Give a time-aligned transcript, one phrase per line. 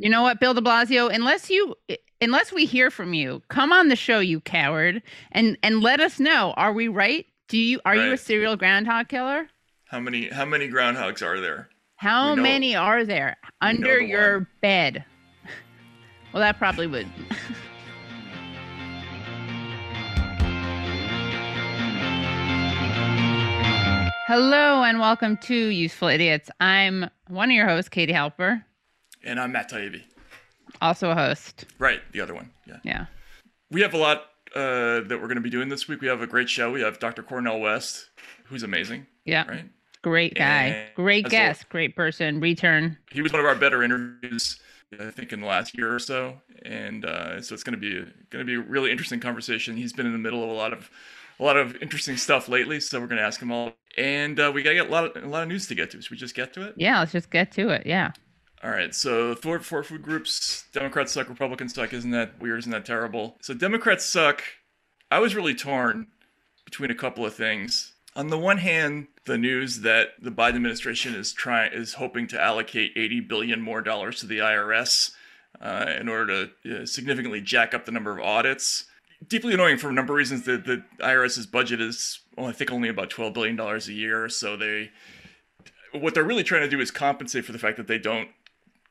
[0.00, 1.14] You know what, Bill de Blasio?
[1.14, 1.74] Unless you
[2.22, 5.02] unless we hear from you, come on the show, you coward,
[5.32, 6.54] and and let us know.
[6.56, 7.26] Are we right?
[7.48, 9.46] Do you are you a serial groundhog killer?
[9.88, 11.68] How many how many groundhogs are there?
[11.96, 14.46] How know- many are there under the your one.
[14.62, 15.04] bed?
[16.32, 17.08] Well, that probably would.
[24.26, 26.48] Hello and welcome to Useful Idiots.
[26.60, 28.62] I'm one of your hosts, Katie Halper,
[29.22, 30.02] And I'm Matt Taibbi.
[30.80, 31.66] also a host.
[31.78, 32.50] Right, the other one.
[32.66, 32.78] Yeah.
[32.84, 33.06] Yeah.
[33.70, 34.24] We have a lot
[34.54, 36.00] uh, that we're going to be doing this week.
[36.00, 36.70] We have a great show.
[36.72, 37.22] We have Dr.
[37.22, 38.08] Cornel West,
[38.44, 39.46] who's amazing, Yeah.
[39.48, 39.64] right?
[40.02, 40.64] Great guy.
[40.64, 41.68] And Great guest.
[41.68, 42.40] Great person.
[42.40, 42.96] Return.
[43.12, 44.58] He was one of our better interviews,
[44.98, 47.92] I think, in the last year or so, and uh, so it's going to be
[48.30, 49.76] going to be a really interesting conversation.
[49.76, 50.90] He's been in the middle of a lot of
[51.38, 53.72] a lot of interesting stuff lately, so we're going to ask him all.
[53.98, 55.90] And uh, we got to get a lot of a lot of news to get
[55.90, 56.00] to.
[56.00, 56.74] Should we just get to it?
[56.78, 57.86] Yeah, let's just get to it.
[57.86, 58.12] Yeah.
[58.62, 60.64] All right, so four, four food groups.
[60.72, 61.94] Democrats suck, Republicans suck.
[61.94, 62.58] Isn't that weird?
[62.58, 63.36] Isn't that terrible?
[63.40, 64.42] So Democrats suck.
[65.10, 66.08] I was really torn
[66.66, 67.94] between a couple of things.
[68.14, 72.40] On the one hand, the news that the Biden administration is trying is hoping to
[72.40, 75.12] allocate 80 billion more dollars to the IRS
[75.60, 78.84] uh, in order to uh, significantly jack up the number of audits.
[79.26, 80.44] Deeply annoying for a number of reasons.
[80.44, 84.28] The, the IRS's budget is, well, I think, only about 12 billion dollars a year.
[84.28, 84.90] So they,
[85.92, 88.28] what they're really trying to do is compensate for the fact that they don't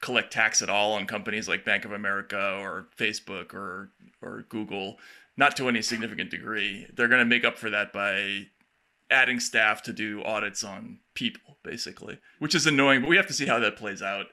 [0.01, 4.97] collect tax at all on companies like Bank of America or Facebook or or Google,
[5.37, 6.87] not to any significant degree.
[6.93, 8.47] They're going to make up for that by
[9.09, 13.01] adding staff to do audits on people, basically, which is annoying.
[13.01, 14.27] But we have to see how that plays out.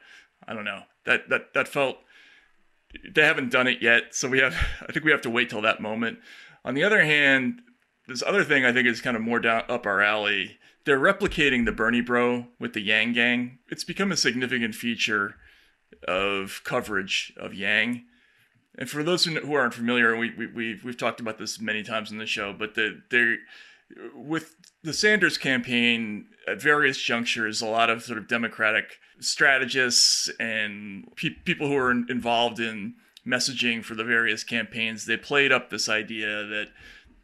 [0.46, 0.82] I don't know.
[1.04, 1.98] That that that felt
[3.08, 4.54] they haven't done it yet, so we have.
[4.82, 6.18] I think we have to wait till that moment.
[6.64, 7.60] On the other hand,
[8.08, 10.58] this other thing I think is kind of more down up our alley.
[10.84, 13.58] They're replicating the Bernie Bro with the Yang Gang.
[13.68, 15.34] It's become a significant feature
[16.06, 18.04] of coverage of Yang.
[18.78, 22.10] And for those who, aren't familiar, we, we, we've, we've talked about this many times
[22.10, 23.38] in the show, but the, they're,
[24.14, 31.08] with the Sanders campaign, at various junctures, a lot of sort of Democratic strategists and
[31.16, 32.94] pe- people who are in- involved in
[33.26, 36.68] messaging for the various campaigns, they played up this idea that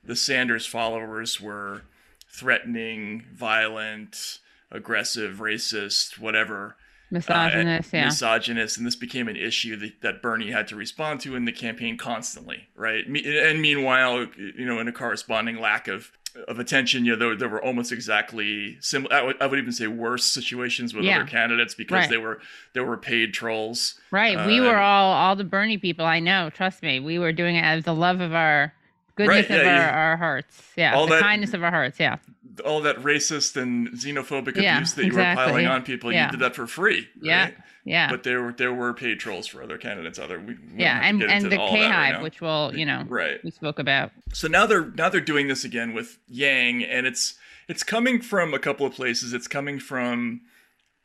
[0.04, 1.82] the Sanders followers were
[2.28, 4.38] threatening, violent,
[4.70, 6.76] aggressive, racist, whatever
[7.12, 7.92] Misogynist.
[7.94, 8.04] uh, yeah.
[8.06, 11.52] misogynist, and this became an issue that, that Bernie had to respond to in the
[11.52, 13.08] campaign constantly, right?
[13.08, 16.10] Me- And meanwhile, you know, in a corresponding lack of
[16.48, 19.14] of attention, you know, there, there were almost exactly similar.
[19.14, 21.16] I would, I would even say worse situations with Yeah.
[21.20, 22.08] other candidates because Right.
[22.08, 22.40] they were
[22.72, 24.00] they were paid trolls.
[24.10, 24.46] right.
[24.46, 26.06] we uh, were all all the Bernie people.
[26.06, 26.48] I know.
[26.48, 27.00] Trust me.
[27.00, 28.72] We were doing it out of the love of our
[29.14, 30.62] goodness Right, of yeah, our, you- our hearts.
[30.74, 30.94] Yeah.
[30.94, 32.00] all the that- kindness of our hearts.
[32.00, 32.16] Yeah.
[32.64, 35.44] All that racist and xenophobic Yeah, abuse that you exactly.
[35.44, 36.26] were piling on people, Yeah.
[36.26, 37.08] you did that for free.
[37.20, 37.44] Yeah.
[37.44, 37.54] right?
[37.56, 37.64] Yeah.
[37.84, 38.10] Yeah.
[38.10, 40.18] But there were there were paid trolls for other candidates.
[40.18, 41.00] Other we, we yeah.
[41.02, 42.22] And and the K right Hive, now.
[42.22, 43.42] which will you know right.
[43.42, 44.12] we spoke about.
[44.32, 47.34] So now they're now they're doing this again with Yang, and it's
[47.68, 49.32] it's coming from a couple of places.
[49.32, 50.42] It's coming from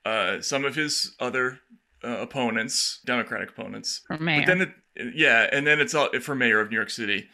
[0.05, 1.59] uh, some of his other
[2.03, 4.01] uh, opponents, Democratic opponents.
[4.07, 4.41] For mayor.
[4.41, 7.27] But then it, yeah, and then it's all for mayor of New York City.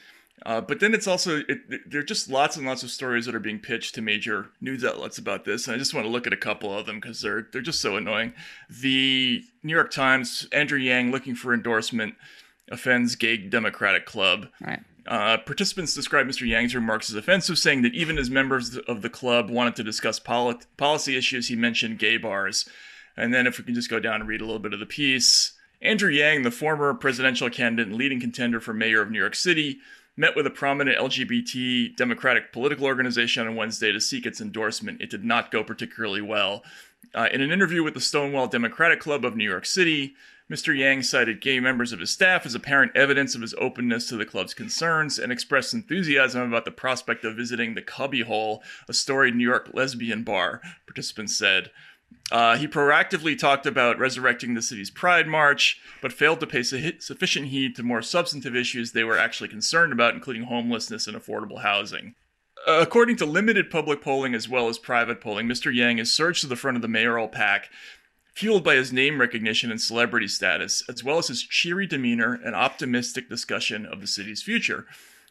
[0.46, 3.36] Uh, but then it's also it, there are just lots and lots of stories that
[3.36, 6.28] are being pitched to major news outlets about this, and I just want to look
[6.28, 8.34] at a couple of them because they're they're just so annoying.
[8.70, 12.16] The New York Times, Andrew Yang looking for endorsement
[12.70, 14.48] offends gay Democratic club.
[14.60, 14.82] Right.
[15.06, 16.48] Uh, participants described Mr.
[16.48, 20.18] Yang's remarks as offensive, saying that even as members of the club wanted to discuss
[20.18, 22.68] poli- policy issues, he mentioned gay bars.
[23.16, 24.86] And then, if we can just go down and read a little bit of the
[24.86, 29.36] piece, Andrew Yang, the former presidential candidate and leading contender for mayor of New York
[29.36, 29.80] City,
[30.15, 35.01] met with a prominent LGBT Democratic political organization on Wednesday to seek its endorsement.
[35.01, 36.63] It did not go particularly well.
[37.15, 40.15] Uh, in an interview with the Stonewall Democratic Club of New York City,
[40.50, 40.77] Mr.
[40.77, 44.25] Yang cited gay members of his staff as apparent evidence of his openness to the
[44.25, 49.48] club's concerns and expressed enthusiasm about the prospect of visiting the Cubbyhole, a storied New
[49.48, 51.71] York lesbian bar, participants said.
[52.31, 57.00] Uh, he proactively talked about resurrecting the city's Pride March, but failed to pay su-
[57.00, 61.62] sufficient heed to more substantive issues they were actually concerned about, including homelessness and affordable
[61.62, 62.15] housing.
[62.65, 65.74] Uh, according to limited public polling as well as private polling, Mr.
[65.74, 67.69] Yang has surged to the front of the mayoral pack,
[68.33, 72.56] fueled by his name recognition and celebrity status, as well as his cheery demeanor and
[72.56, 74.86] optimistic discussion of the city's future.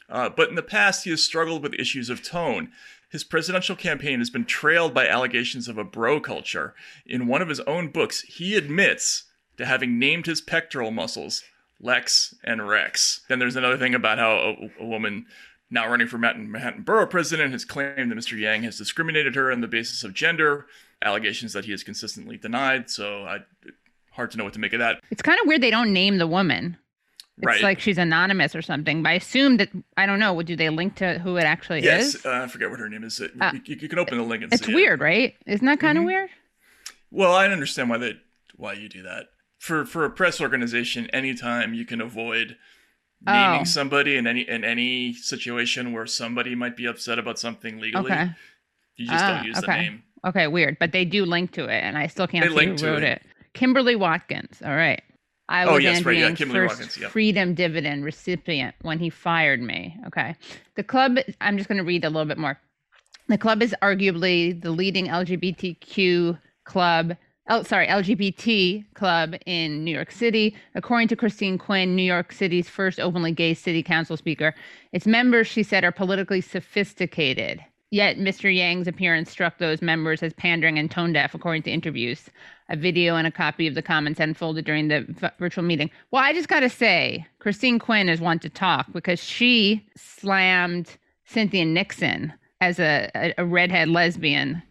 [0.08, 2.70] Uh, but in the past, he has struggled with issues of tone.
[3.12, 6.74] His presidential campaign has been trailed by allegations of a bro culture.
[7.04, 9.24] In one of his own books, he admits
[9.58, 11.44] to having named his pectoral muscles
[11.78, 13.20] Lex and Rex.
[13.28, 15.26] Then there's another thing about how a, a woman
[15.68, 18.38] now running for Manhattan, Manhattan Borough President has claimed that Mr.
[18.38, 20.64] Yang has discriminated her on the basis of gender,
[21.02, 22.88] allegations that he has consistently denied.
[22.88, 23.40] So I,
[24.12, 25.02] hard to know what to make of that.
[25.10, 26.78] It's kind of weird they don't name the woman.
[27.42, 27.62] It's Right.
[27.62, 29.02] like she's anonymous or something.
[29.02, 30.40] But I assume that I don't know.
[30.42, 32.24] Do they link to who it actually Yes, is?
[32.26, 33.20] uh, I forget what her name is.
[33.20, 34.74] Uh, Uh, you, you can open the link and It's see it.
[34.76, 35.34] weird, right?
[35.46, 36.06] Isn't that kind of Mhm.
[36.06, 36.30] weird?
[37.10, 38.16] Well, I understand why they
[38.56, 39.26] why you do that.
[39.58, 42.56] For for a press organization, anytime you can avoid
[43.26, 43.64] naming Oh.
[43.64, 48.30] somebody in any in any situation where somebody might be upset about something legally, Okay.
[48.96, 49.80] you just Ah, don't use the okay.
[49.82, 50.02] name.
[50.24, 50.78] Okay, weird.
[50.78, 52.86] But they do link to it, and I still can't They see link who to
[52.92, 53.22] wrote it.
[53.24, 53.26] it.
[53.54, 54.62] Kimberly Watkins.
[54.64, 55.02] All right.
[55.52, 57.08] I Oh, was yes, right, yeah, first Watkins, yeah.
[57.08, 59.94] freedom dividend recipient when he fired me.
[60.06, 60.34] Okay.
[60.76, 62.58] The club, I'm just going to read a little bit more.
[63.28, 67.16] The club is arguably the leading LGBTQ club.
[67.50, 70.56] Oh, sorry, LGBT club in New York City.
[70.74, 74.54] According to Christine Quinn, New York City's first openly gay city council speaker,
[74.92, 77.62] its members, she said, are politically sophisticated.
[77.92, 78.52] Yet Mr.
[78.52, 82.30] Yang's appearance struck those members as pandering and tone deaf, according to interviews.
[82.70, 85.90] A video and a copy of the comments unfolded during the v- virtual meeting.
[86.10, 90.96] Well, I just got to say, Christine Quinn is one to talk because she slammed
[91.26, 94.62] Cynthia Nixon as a, a, a redhead lesbian,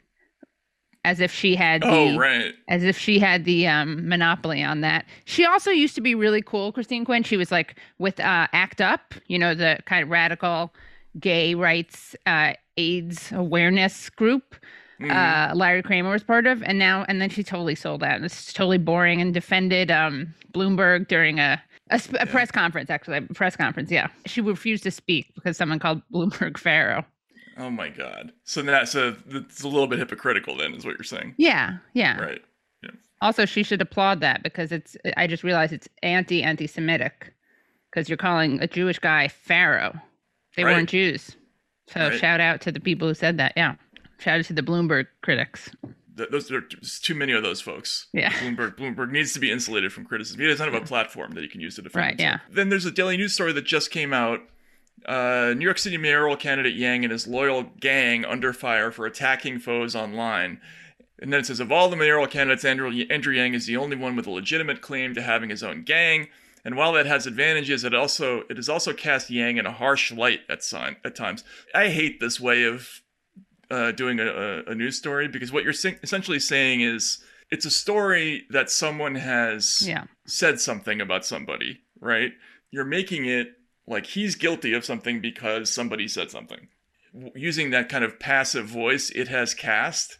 [1.05, 2.55] as if she had the, Oh, right.
[2.69, 5.05] as if she had the um, monopoly on that.
[5.25, 7.21] She also used to be really cool, Christine Quinn.
[7.21, 10.73] She was like with uh, ACT UP, you know, the kind of radical
[11.19, 14.55] gay rights uh, AIDS awareness group.
[14.99, 15.11] Mhm.
[15.11, 18.21] Uh, Larry Kramer was part of, and now and then she totally sold out.
[18.23, 22.89] It's totally boring and defended um, Bloomberg during a a, sp- a press conference.
[22.89, 23.89] Actually, a press conference.
[23.91, 27.03] Yeah, she refused to speak because someone called Bloomberg Pharaoh.
[27.57, 28.31] oh my God.
[28.43, 30.55] So that's a that's a little bit hypocritical.
[30.57, 32.19] Then is what you're saying, Yeah, yeah.
[32.19, 32.41] right?
[33.23, 34.97] Also, she should applaud that because it's.
[35.15, 37.33] I just realized it's anti anti Semitic
[37.91, 39.93] because you're calling a Jewish guy Pharaoh.
[40.55, 40.73] They Right.
[40.75, 41.35] weren't Jews.
[41.93, 42.19] So Right.
[42.19, 43.53] shout out to the people who said that.
[43.57, 43.75] Yeah.
[44.19, 45.69] Shout out to the Bloomberg critics.
[46.17, 48.07] Th- those are there's too many of those folks.
[48.13, 48.31] Yeah.
[48.33, 50.39] Bloomberg Bloomberg needs to be insulated from criticism.
[50.41, 52.41] He doesn't have a platform that he can use to defend Right, himself.
[52.51, 54.41] Then there's a Daily News story that just came out.
[55.05, 59.57] Uh, New York City mayoral candidate Yang and his loyal gang under fire for attacking
[59.59, 60.61] foes online.
[61.19, 63.95] And then it says, of all the mayoral candidates, Andrew, Andrew Yang is the only
[63.95, 66.27] one with a legitimate claim to having his own gang.
[66.63, 70.11] And while that has advantages, it also it has also cast Yang in a harsh
[70.11, 71.43] light at, sign, at times.
[71.73, 72.87] I hate this way of
[73.71, 75.71] uh, doing a, a, news story because what you're
[76.03, 80.03] essentially saying is it's a story that someone has Yeah.
[80.25, 82.31] said something about somebody, right?
[82.69, 83.53] You're making it
[83.87, 86.67] like he's guilty of something because somebody said something.
[87.13, 90.17] W- Using that kind of passive voice, it has cast.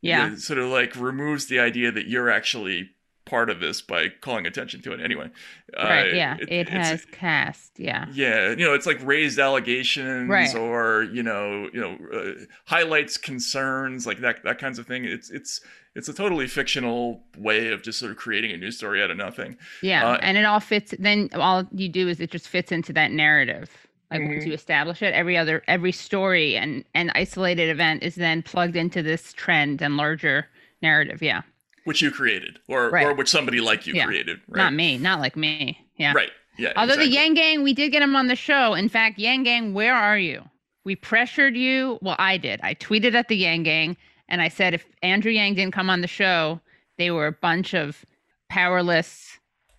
[0.00, 0.32] Yeah.
[0.32, 2.90] It sort of like removes the idea that you're actually
[3.26, 5.28] part of this by calling attention to it anyway.
[5.76, 6.10] Right.
[6.12, 6.36] Uh, yeah.
[6.40, 7.78] It, it's- has cast.
[7.78, 8.06] Yeah.
[8.12, 10.54] yeah, you know, it's like raised allegations Right.
[10.54, 15.04] or you know, you know, uh, highlights concerns like that that kinds of thing.
[15.04, 15.60] It's it's
[15.94, 19.16] it's a totally fictional way of just sort of creating a news story out of
[19.16, 19.56] nothing.
[19.82, 20.06] Yeah.
[20.12, 20.94] Uh, and it all fits.
[20.98, 23.70] Then all you do is it just fits into that narrative.
[24.10, 24.46] Like once Mhm.
[24.48, 29.02] you establish it, every other every story and and isolated event is then plugged into
[29.02, 30.46] this trend and larger
[30.80, 31.22] narrative.
[31.22, 31.42] Yeah.
[31.86, 33.06] Which you created, or Right.
[33.06, 34.04] or which somebody like you Yeah.
[34.06, 34.64] created, right?
[34.64, 34.98] Not me.
[34.98, 35.86] Not like me.
[35.96, 36.12] Yeah.
[36.14, 36.30] Right.
[36.58, 36.72] Yeah.
[36.76, 37.06] Although exactly.
[37.06, 38.74] the Yang Gang, we did get him on the show.
[38.74, 40.42] In fact, Yang Gang, where are you?
[40.84, 41.98] We pressured you.
[42.02, 42.60] Well, I did.
[42.62, 43.96] I tweeted at the Yang Gang
[44.28, 46.60] and I said if Andrew Yang didn't come on the show,
[46.98, 48.04] they were a bunch of
[48.48, 49.38] powerless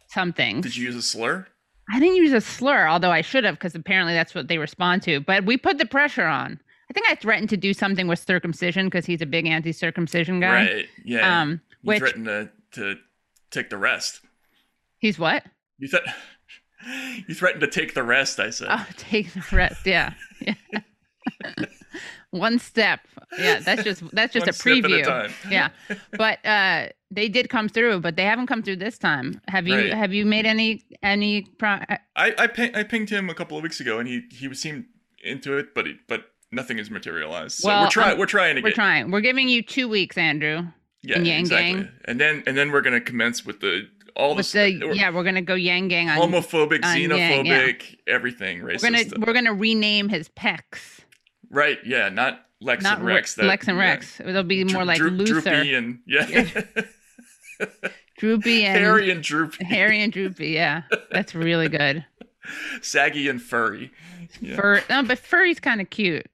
[0.10, 0.62] something.
[0.62, 1.48] Did you use a slur?
[1.92, 5.02] I didn't use a slur, although I should have, because apparently that's what they respond
[5.04, 5.20] to.
[5.22, 6.60] But we put the pressure on.
[6.90, 10.54] I think I threatened to do something with circumcision because he's a big anti-circumcision guy.
[10.66, 10.90] Right.
[11.04, 11.42] Yeah.
[11.42, 12.96] Um, which threatened to to
[13.52, 14.22] take the rest.
[15.00, 15.44] he's what?
[15.80, 16.04] You thought
[17.28, 18.40] you threatened to take the rest.
[18.40, 18.68] I said.
[18.70, 19.86] Oh, take the rest.
[19.86, 20.14] Yeah.
[20.42, 20.54] yeah.
[22.32, 23.00] One step.
[23.40, 25.04] Yeah, that's just that's just a a preview.
[25.04, 25.32] time.
[25.50, 25.70] yeah.
[26.18, 29.40] But uh they did come through, but they haven't come through this time.
[29.48, 29.94] Have you Right.
[29.94, 33.58] have you made any any pro- uh, I I, ping, I pinged him a couple
[33.58, 34.86] of weeks ago, and he he seemed
[35.24, 37.60] into it, but he, but nothing has materialized.
[37.60, 39.10] So Well, we're trying I'm- we're trying to we're trying.
[39.12, 40.68] We're giving you 2 weeks, Andrew.
[41.04, 41.74] Yeah in Yang exactly.
[41.84, 41.90] Gang.
[42.06, 45.22] and then and then we're gonna commence with the all With the, the yeah, we're
[45.22, 49.34] going to go Yang Gang on homophobic, on Yang, xenophobic, everything We're going to we're
[49.44, 51.02] to rename his pecs.
[51.52, 51.78] right?
[51.86, 53.38] Yeah, not Lex Not and Rex.
[53.38, 53.84] Re- that- Lex and yeah.
[53.84, 54.20] Rex.
[54.20, 55.42] It'll be more Dro- like droop- Luther.
[55.52, 56.26] droopy and yeah.
[58.18, 59.64] Droopy and Hairy and droopy.
[59.66, 60.48] Harry and Droopy.
[60.50, 62.04] Yeah, that's really good.
[62.82, 63.92] Saggy and furry.
[64.42, 64.56] Yeah.
[64.56, 66.26] Fur, no, but furry's kind of cute.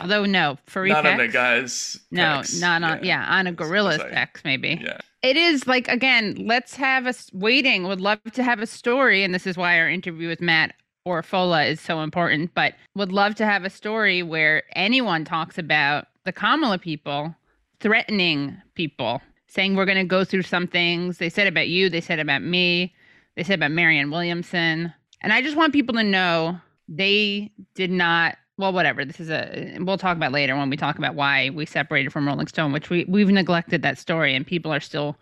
[0.00, 1.32] Although no, furry Not on a pecs?
[1.32, 2.00] guy's.
[2.10, 2.60] No, pecs.
[2.60, 3.04] not on.
[3.04, 4.80] Yeah, on a gorilla's pecs, maybe.
[4.82, 4.98] Yeah.
[5.22, 6.34] It is like again.
[6.38, 7.84] Let's have us waiting.
[7.84, 10.74] Would love to have a story, and this is why our interview with Matt
[11.06, 12.52] Orfalea is so important.
[12.54, 17.34] But would love to have a story where anyone talks about the Kamala people
[17.80, 21.18] threatening people, saying we're going to go through some things.
[21.18, 21.88] They said about you.
[21.88, 22.94] They said about me.
[23.36, 24.92] They said about Marianne Williamson.
[25.22, 28.36] And I just want people to know they did not.
[28.58, 29.04] Well, whatever.
[29.04, 29.76] This is a.
[29.80, 32.88] We'll talk about later when we talk about why we separated from Rolling Stone, which
[32.88, 35.16] we we've neglected that story, and people are still.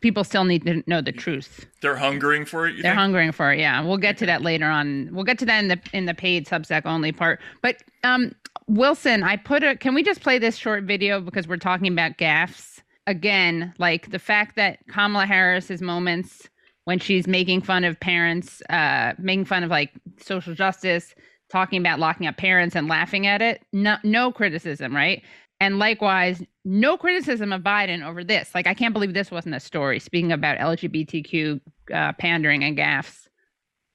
[0.00, 1.66] People still need to know the truth.
[1.82, 2.72] They're hungering for it.
[2.72, 2.94] They're think?
[2.94, 3.58] hungering for it.
[3.58, 5.10] Yeah, we'll get to that later on.
[5.12, 7.40] We'll get to that in the in the paid Substack only part.
[7.60, 8.34] But um,
[8.66, 9.76] Wilson, I put a.
[9.76, 13.74] Can we just play this short video because we're talking about gaffes again?
[13.78, 16.48] Like the fact that Kamala Harris's moments
[16.84, 21.14] when she's making fun of parents, uh, making fun of like social justice,
[21.54, 23.62] talking about locking up parents and laughing at it.
[23.72, 25.22] No, no criticism, right?
[25.60, 28.52] And likewise, no criticism of Biden over this.
[28.56, 30.00] Like, I can't believe this wasn't a story.
[30.00, 31.60] Speaking about LGBTQ
[31.94, 33.28] uh, pandering and gaffes,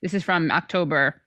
[0.02, 1.22] this is from October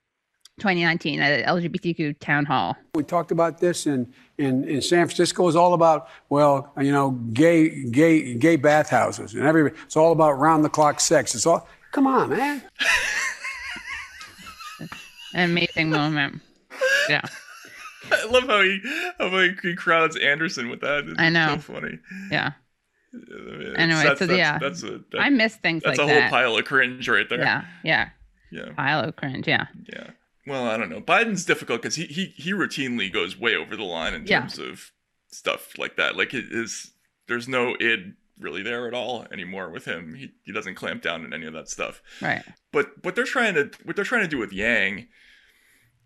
[0.61, 2.79] 2019 at LGBTQ town hall.
[2.95, 5.47] We talked about this in, in, in San Francisco.
[5.49, 10.39] It's all about, well, you know, gay, gay, gay bathhouses and every, it's all about
[10.39, 11.35] round the clock sex.
[11.35, 12.63] It's all, come on, man.
[15.35, 16.41] An amazing moment.
[17.09, 17.23] Yeah,
[18.13, 18.81] I love how he
[19.19, 21.05] how he, he crowds Anderson with that.
[21.07, 21.57] It's I know.
[21.57, 21.99] So funny.
[22.31, 22.53] yeah.
[23.77, 24.59] Anyway, that's, so that's, yeah.
[24.59, 26.31] that's a that, I miss things that's like a whole that.
[26.31, 27.41] pile of cringe right there.
[27.41, 28.09] Yeah, yeah.
[28.51, 28.73] Yeah.
[28.77, 29.47] Pile of cringe.
[29.49, 29.67] Yeah.
[29.93, 30.11] Yeah.
[30.47, 31.01] Well, I don't know.
[31.01, 34.41] Biden's difficult because he, he he routinely goes way over the line in Yeah.
[34.41, 34.91] terms of
[35.31, 36.17] stuff like that.
[36.17, 36.93] Like it is
[37.29, 40.15] there's no id really there at all anymore with him.
[40.15, 42.03] He he doesn't clamp down on any of that stuff.
[42.21, 42.43] Right.
[42.73, 45.07] But what they're trying to what they're trying to do with Yang,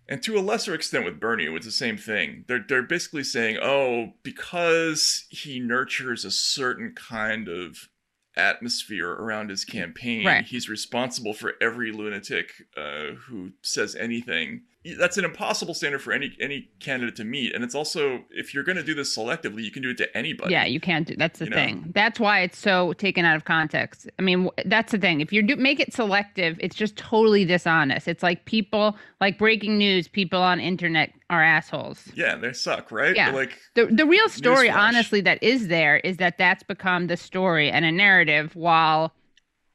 [0.08, 2.44] and to a lesser extent with Bernie, it was the same thing.
[2.48, 7.88] They're they're basically saying, oh, because he nurtures a certain kind of
[8.36, 10.44] atmosphere around his campaign, Right.
[10.44, 14.62] he's responsible for every lunatic uh, who says anything.
[14.98, 18.62] That's an impossible standard for any any candidate to meet, and it's also if you're
[18.62, 20.52] going to do this selectively, you can do it to anybody.
[20.52, 21.16] Yeah, you can't do.
[21.16, 21.56] That's the You know?
[21.56, 21.92] thing.
[21.94, 24.08] That's why it's so taken out of context.
[24.18, 25.20] I mean, that's the thing.
[25.20, 28.06] If you do make it selective, it's just totally dishonest.
[28.08, 30.08] It's like people, like breaking news.
[30.08, 32.08] People on internet are assholes.
[32.14, 33.16] Yeah, they suck, right?
[33.16, 33.30] Yeah.
[33.32, 34.76] Like The the real story, Newsflash.
[34.76, 39.12] honestly, that is there is that that's become the story and a narrative, while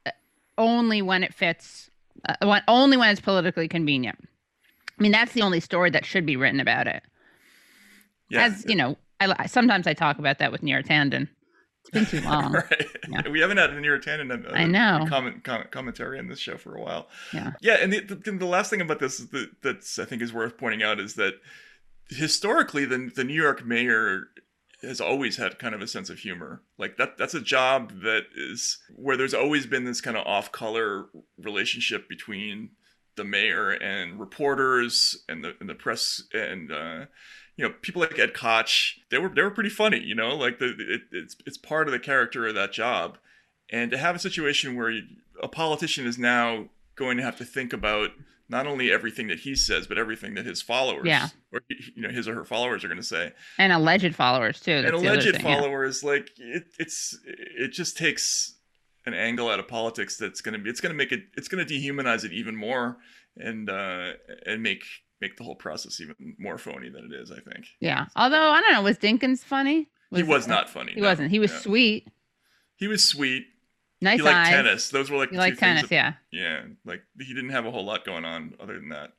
[0.06, 0.10] uh,
[0.56, 1.90] only when it fits,
[2.28, 4.18] uh, when, only when it's politically convenient.
[5.02, 7.02] I mean, that's the only story that should be written about it.
[8.30, 11.28] yeah, As you know, I, sometimes I talk about that with Neera Tanden.
[11.80, 12.52] It's been too long.
[12.52, 12.86] right.
[13.08, 13.28] Yeah.
[13.28, 15.04] We haven't had a Neera Tanden uh, I know.
[15.08, 17.08] comment, comment commentary on this show for a while.
[17.34, 17.50] Yeah.
[17.60, 20.56] Yeah, and the, the, the last thing about this that that's I think is worth
[20.56, 21.34] pointing out is that
[22.08, 24.28] historically the the New York mayor
[24.82, 26.62] has always had kind of a sense of humor.
[26.78, 31.06] Like that that's a job that is where there's always been this kind of off-color
[31.38, 32.70] relationship between
[33.16, 37.04] the mayor and reporters and the and the press and uh
[37.56, 40.58] you know people like Ed Koch they were they were pretty funny you know like
[40.58, 43.18] the it, it's it's part of the character of that job
[43.70, 45.02] and to have a situation where you,
[45.42, 48.10] a politician is now going to have to think about
[48.48, 51.28] not only everything that he says but everything that his followers Yeah.
[51.52, 54.72] or you know his or her followers are going to say and alleged followers too.
[54.72, 55.54] and That's alleged thing, yeah.
[55.60, 58.54] followers like it, it's it just takes
[59.06, 61.48] an angle out of politics that's going to be it's going to make it it's
[61.48, 62.98] going to dehumanize it even more
[63.36, 64.12] and uh
[64.46, 64.84] and make
[65.20, 68.06] make the whole process even more phony than it is i think Yeah.
[68.16, 69.88] Although I don't know, was Dinkins funny?
[70.14, 71.08] he was not funny He no.
[71.08, 71.30] wasn't.
[71.30, 71.58] He was Yeah.
[71.58, 72.08] sweet.
[72.76, 73.46] he was sweet
[74.00, 74.48] Nice he liked eyes.
[74.50, 75.82] tennis those were like He liked tennis.
[75.88, 76.12] that- yeah.
[76.32, 79.12] yeah like he didn't have a whole lot going on other than that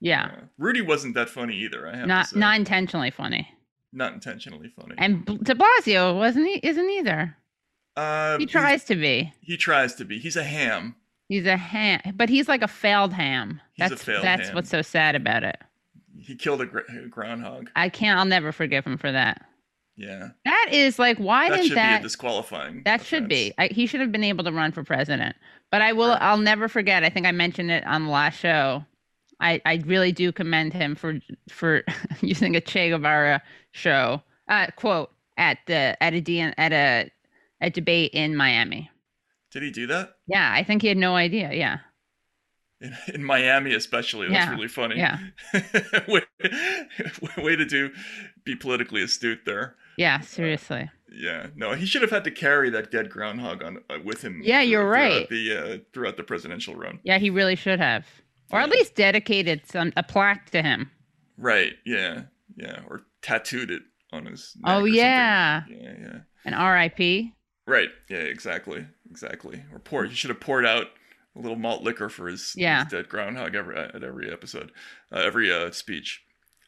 [0.00, 0.24] Yeah.
[0.26, 3.48] Uh, rudy wasn't that funny either i have Not not intentionally funny.
[3.92, 6.60] not intentionally funny And De Blasio wasn't he?
[6.62, 7.36] Isn't either.
[7.96, 9.32] Uh, He tries to be.
[9.40, 10.94] he tries to be he's a ham
[11.28, 13.60] He's a ham, but he's like a failed ham.
[13.74, 14.54] He's a That's failed that's ham.
[14.54, 15.56] what's so sad about it.
[16.18, 18.18] he killed a, gr- a groundhog I can't.
[18.18, 19.44] I'll never forgive him for that.
[19.96, 21.98] yeah That is like, why that didn't should that?
[21.98, 23.52] be a disqualifying That should be.
[23.58, 25.34] I, he should have been able to run for president.
[25.72, 26.10] But I will.
[26.10, 26.22] Right.
[26.22, 27.02] I'll never forget.
[27.02, 28.84] I think I mentioned it on the last show.
[29.40, 31.82] I, I really do commend him for for
[32.20, 37.10] using a Che Guevara show uh, quote at the at a DN, at a
[37.60, 38.90] a debate in Miami.
[39.52, 41.52] Did he do that Yeah, I think he had no idea.
[41.52, 41.78] Yeah,
[42.80, 44.28] in, in Miami, especially?
[44.28, 44.96] That's Yeah, really funny.
[44.98, 45.18] yeah.
[46.08, 46.22] way,
[47.38, 47.90] way to do
[48.44, 49.76] be politically astute there.
[49.96, 50.20] yeah.
[50.20, 50.90] Seriously.
[51.10, 54.42] Yeah, no, he should have had to carry that dead groundhog on uh, with him.
[54.44, 55.28] Yeah, you're throughout right.
[55.30, 56.98] The uh, throughout the presidential run.
[57.04, 58.04] Yeah, he really should have,
[58.50, 60.90] or at least dedicated some a plaque to him.
[61.38, 61.74] Right.
[61.86, 62.22] Yeah.
[62.56, 62.80] Yeah.
[62.88, 63.82] Or tattooed it
[64.12, 64.54] on his.
[64.56, 65.94] neck Oh yeah, Yeah.
[66.00, 66.18] Yeah.
[66.44, 67.32] an R.I.P.
[67.66, 67.88] Right.
[68.08, 68.18] Yeah.
[68.18, 68.86] Exactly.
[69.10, 69.62] Exactly.
[69.72, 70.04] Or pour.
[70.04, 70.86] He should have poured out
[71.34, 72.84] a little malt liquor for his, Yeah.
[72.84, 74.72] his dead groundhog every at every episode,
[75.12, 76.22] uh, every uh, speech.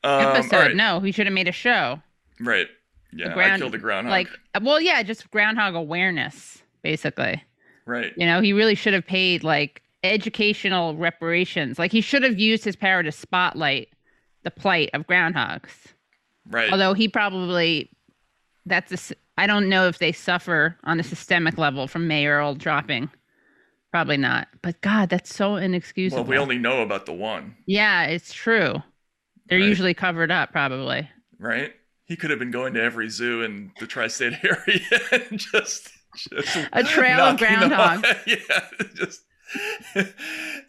[0.04, 0.56] Um, Episode.
[0.56, 0.76] right.
[0.76, 2.00] No, he should have made a show.
[2.40, 2.68] Right.
[3.12, 3.32] Yeah.
[3.34, 4.10] ground- I killed a groundhog.
[4.12, 4.28] Like,
[4.62, 7.42] well, yeah, just groundhog awareness, basically.
[7.86, 8.12] right.
[8.16, 11.78] You know, he really should have paid like educational reparations.
[11.78, 13.88] Like, he should have used his power to spotlight
[14.42, 15.70] the plight of groundhogs.
[16.46, 16.70] Right.
[16.70, 17.90] Although he probably,
[18.66, 23.08] that's a, I don't know if they suffer on a systemic level from mayoral dropping.
[23.90, 24.48] Probably not.
[24.62, 26.24] But God, that's so inexcusable.
[26.24, 27.56] well, we only know about the one.
[27.66, 28.82] yeah, it's true.
[29.48, 29.66] They're Right.
[29.68, 31.08] usually covered up, probably.
[31.38, 31.72] Right.
[32.04, 34.80] He could have been going to every zoo in the tri-state area
[35.12, 38.04] and just, just A trail of groundhogs.
[38.26, 38.86] yeah.
[38.94, 39.22] Just.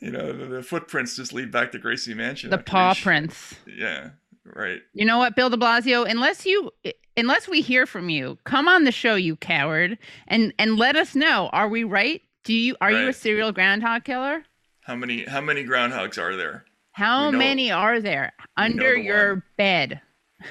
[0.02, 2.50] You know, the, the footprints just lead back to Gracie Mansion.
[2.52, 3.56] The paw prints.
[3.68, 4.12] Yeah,
[4.46, 4.82] right.
[4.94, 6.10] You know what, Bill de Blasio?
[6.10, 6.72] Unless you
[7.18, 11.16] unless we hear from you, come on the show, you coward, and and let us
[11.16, 11.50] know.
[11.54, 12.22] Are we right?
[12.44, 13.16] Do you are you a Right.
[13.16, 14.44] serial groundhog killer?
[14.82, 16.66] How many how many groundhogs are there?
[16.94, 19.44] How know- many are there under the your one.
[19.58, 20.02] bed?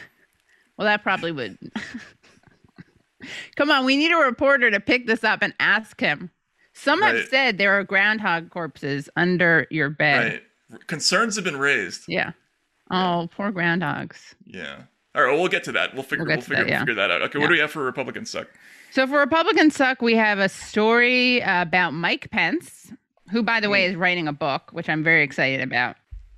[0.76, 1.58] Well, that probably would.
[3.56, 6.30] Come on, we need a reporter to pick this up and ask him.
[6.72, 10.40] Some have said there are groundhog corpses under your bed.
[10.70, 10.86] Right.
[10.86, 12.02] Concerns have been raised.
[12.06, 12.30] Yeah.
[12.90, 14.34] Oh, poor ground dogs.
[14.44, 14.82] Yeah.
[15.14, 15.30] All right.
[15.30, 15.94] Well, we'll get to that.
[15.94, 16.24] We'll figure.
[16.24, 16.78] We'll We'll, figure, that, yeah.
[16.80, 17.22] figure that out.
[17.22, 17.38] Okay.
[17.38, 17.42] Yeah.
[17.44, 18.48] What do we have for Republican suck?
[18.90, 22.90] So for Republican Suck, we have a story about Mike Pence,
[23.30, 25.96] who, by the way, is writing a book, which I'm very excited about.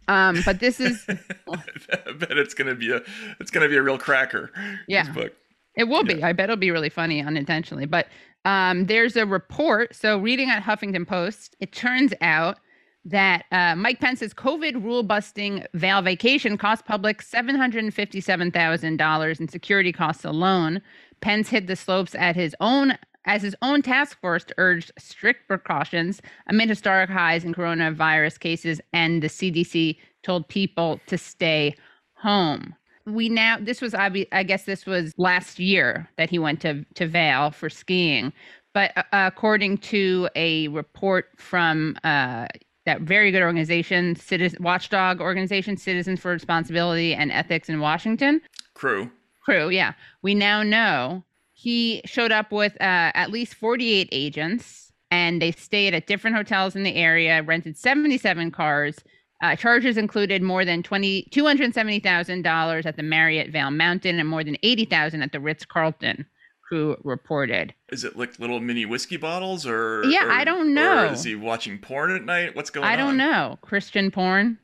[0.08, 3.00] Um, but this is I bet it's gonna be a
[3.38, 4.50] it's gonna be a real cracker.
[4.88, 5.10] Yeah.
[5.12, 5.32] Book.
[5.76, 6.22] It will be.
[6.22, 7.86] I bet it'll be really funny unintentionally.
[7.86, 8.08] But
[8.44, 9.94] um, there's a report.
[9.94, 12.58] So, reading at Huffington Post, it turns out
[13.04, 20.24] that uh, Mike Pence's COVID rule busting Vail vacation cost public $757,000 in security costs
[20.24, 20.82] alone.
[21.20, 22.98] Pence hit the slopes at his own.
[23.26, 29.22] As his own task force urged strict precautions amid historic highs in coronavirus cases, and
[29.22, 31.74] the CDC told people to stay
[32.14, 32.74] home
[33.06, 36.84] we now this was obvi- i guess this was last year that he went to
[36.94, 38.32] to Vail for skiing
[38.72, 42.46] but uh, according to a report from uh,
[42.90, 48.40] that very good organization citizen watchdog organization citizens for responsibility and ethics in washington.
[48.74, 49.08] Crew.
[49.44, 49.92] crew yeah.
[50.22, 51.22] We now know
[51.52, 56.74] he showed up with uh, at least 48 agents and they stayed at different hotels
[56.74, 58.98] in the area rented 77 cars.
[59.40, 64.56] Uh, charges included more than 20 $270,000 at the Marriott Vail Mountain and more than
[64.64, 66.26] 80000 at the Ritz-Carlton,
[66.70, 67.74] crew reported.
[67.90, 70.04] Is it like little mini whiskey bottles or?
[70.04, 71.04] Yeah, or- I don't or know.
[71.06, 72.54] is he watching porn at night?
[72.54, 72.92] What's going on?
[72.92, 73.58] I don't know.
[73.60, 74.58] Christian porn?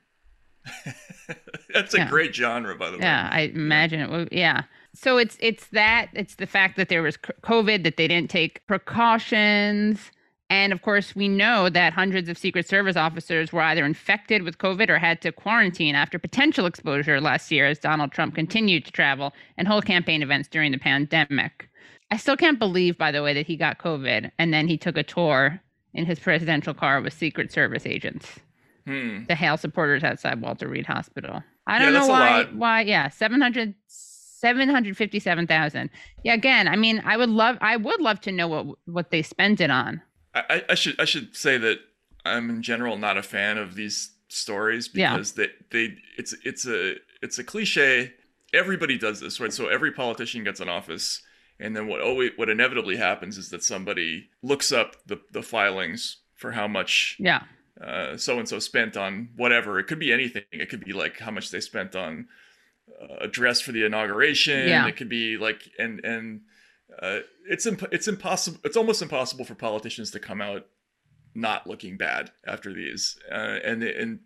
[1.74, 2.08] That's a Yeah.
[2.08, 3.02] great genre, by the way.
[3.04, 4.28] Yeah, I imagine it would.
[4.32, 4.62] Yeah.
[4.94, 8.66] So it's it's that it's the fact that there was COVID that they didn't take
[8.66, 10.10] precautions,
[10.48, 14.56] and of course we know that hundreds of Secret Service officers were either infected with
[14.58, 18.90] COVID or had to quarantine after potential exposure last year as Donald Trump continued to
[18.92, 21.68] travel and hold campaign events during the pandemic.
[22.10, 24.96] I still can't believe, by the way, that he got COVID and then he took
[24.96, 25.60] a tour
[25.92, 28.38] in his presidential car with Secret Service agents
[28.86, 29.24] Hmm.
[29.24, 31.42] the Hale supporters outside Walter Reed Hospital.
[31.66, 32.44] I don't know why.
[32.52, 32.82] Why?
[32.82, 35.90] Yeah, 700, 757,000.
[36.22, 39.22] Yeah, again, I mean, I would love, I would love to know what what they
[39.22, 40.02] spent it on.
[40.34, 41.78] I, I- should I should say that
[42.24, 45.14] I'm in general not a fan of these stories Yeah.
[45.14, 48.12] because they they it's it's a it's a cliche.
[48.54, 49.52] Everybody does this, right?
[49.52, 51.20] So every politician gets an office,
[51.58, 56.18] and then what always what inevitably happens is that somebody looks up the the filings
[56.34, 57.16] for how much
[57.80, 59.78] Yeah, so and so spent on whatever.
[59.78, 60.44] It could be anything.
[60.52, 62.28] It could be like how much they spent on
[63.00, 64.68] uh, a dress for the inauguration.
[64.68, 64.86] Yeah.
[64.86, 66.42] It could be like and and
[67.00, 68.60] uh, it's imp- it's impossible.
[68.64, 70.66] It's almost impossible for politicians to come out
[71.34, 73.18] not looking bad after these.
[73.30, 74.20] Uh, and and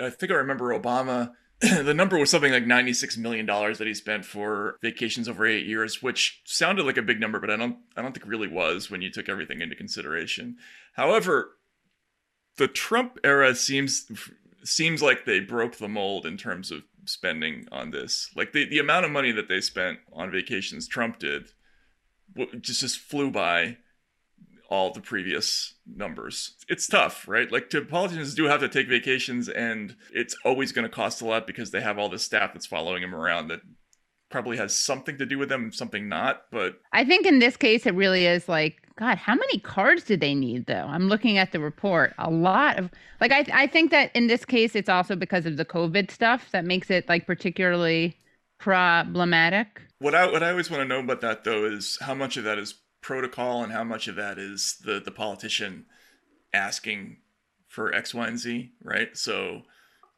[0.00, 1.32] I think I remember Obama.
[1.60, 5.66] the number was something like ninety-six million dollars that he spent for vacations over eight
[5.66, 8.90] years, which sounded like a big number, but I don't, I don't think really was
[8.90, 10.56] when you took everything into consideration.
[10.94, 11.52] However,
[12.58, 14.10] the Trump era seems
[14.64, 18.30] seems like they broke the mold in terms of spending on this.
[18.34, 21.48] Like the, the amount of money that they spent on vacations Trump did
[22.60, 23.78] just just flew by
[24.68, 26.56] all the previous numbers.
[26.68, 27.50] It's tough, right?
[27.50, 31.26] Like to politicians do have to take vacations and it's always going to cost a
[31.26, 33.60] lot because they have all this staff that's following them around that
[34.28, 36.42] probably has something to do with them, something not.
[36.50, 40.20] But I think in this case, it really is like, God, how many cards did
[40.20, 40.86] they need though?
[40.88, 42.14] I'm looking at the report.
[42.18, 45.56] A lot of, like, I, I think that in this case, it's also because of
[45.56, 48.16] the COVID stuff that makes it like particularly
[48.58, 49.82] problematic.
[49.98, 52.44] what I what I always want to know about that though is how much of
[52.44, 52.74] that is
[53.06, 55.86] protocol and how much of that is the the politician
[56.52, 57.18] asking
[57.68, 59.16] for X, Y, and Z, right?
[59.16, 59.62] So,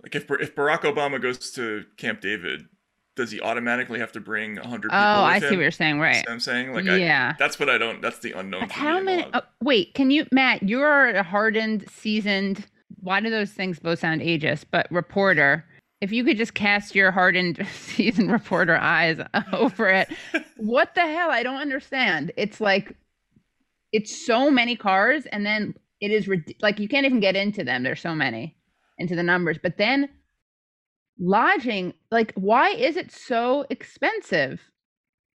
[0.03, 2.66] like if if Barack Obama goes to Camp David,
[3.14, 5.57] does he automatically have to bring hundred Oh, I see him?
[5.57, 6.01] what you're saying.
[6.01, 6.24] Right.
[6.24, 7.33] what I'm saying like Yeah.
[7.35, 8.01] I, that's what I don't.
[8.01, 8.70] That's the unknown.
[8.70, 9.27] How many?
[9.35, 10.62] Oh, wait, can you, Matt?
[10.62, 12.66] You're a hardened, seasoned.
[13.03, 14.64] Why do those things both sound ageist?
[14.70, 15.66] But reporter.
[16.00, 19.20] If you could just cast your hardened, seasoned reporter eyes
[19.52, 20.08] over it,
[20.56, 21.30] what the hell?
[21.30, 22.32] I don't understand.
[22.37, 22.96] It's like,
[23.92, 26.28] it's so many cars, and then it is
[26.61, 27.82] like you can't even get into them.
[27.82, 28.56] There's so many
[28.98, 30.08] into the numbers, but then
[31.18, 31.94] lodging.
[32.11, 34.61] Like, why is it so expensive?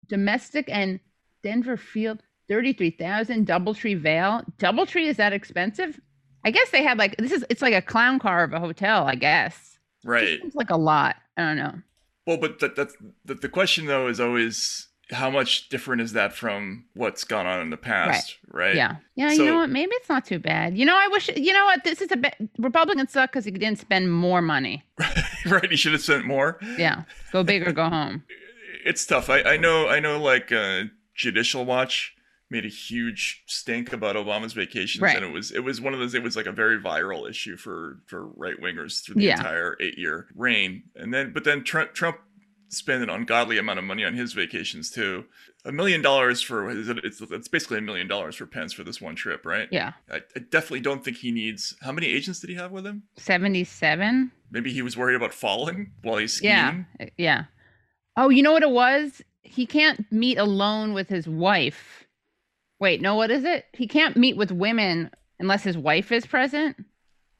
[0.09, 1.01] Domestic and
[1.43, 3.47] Denver Field, 33,000.
[3.47, 4.43] Doubletree Vail.
[4.59, 6.01] Doubletree is that expensive?
[6.45, 9.07] I guess they had like this is it's like a clown car of a hotel,
[9.07, 9.79] I guess.
[10.05, 10.41] Right.
[10.43, 11.17] It's like a lot.
[11.37, 11.75] I don't know.
[12.27, 16.33] Well, but that, that's the, the question though is always how much different is that
[16.33, 18.75] from what's gone on in the past, right?
[18.75, 18.97] Yeah.
[19.17, 19.71] Yeah, you know what?
[19.71, 20.79] Maybe it's not too bad.
[20.79, 23.51] You know, I wish you know what, this is a bit Republicans suck because he
[23.51, 24.85] didn't spend more money.
[25.47, 25.71] right.
[25.71, 26.59] He should have spent more.
[26.79, 27.03] Yeah.
[27.33, 28.25] Go big or go home.
[28.83, 29.29] It's tough.
[29.29, 29.89] I, I know.
[29.89, 30.19] I know.
[30.19, 30.85] Like uh,
[31.15, 32.15] Judicial Watch
[32.51, 35.17] made a huge stink about Obama's vacations, Right.
[35.17, 36.15] and it was it was one of those.
[36.15, 39.37] It was like a very viral issue for for right wingers through the Yeah.
[39.37, 40.83] entire eight year reign.
[40.97, 42.19] And then, but then Trump, Trump
[42.69, 45.25] spent an ungodly amount of money on his vacations too.
[45.65, 48.83] A million dollars for is it- it's it's basically a million dollars for Pence for
[48.85, 49.69] this one trip, right?
[49.71, 49.93] Yeah.
[50.11, 51.75] I, I definitely don't think he needs.
[51.83, 53.03] How many agents did he have with him?
[53.17, 54.31] 77?
[54.51, 56.87] Maybe he was worried about falling while he's skiing.
[56.99, 57.07] Yeah.
[57.17, 57.45] Yeah.
[58.17, 59.23] Oh, you know what it was?
[59.43, 62.00] He can't meet alone with his wife.
[62.81, 63.67] Wait, no, what is it?
[63.73, 66.77] He can't meet with women unless his wife is present.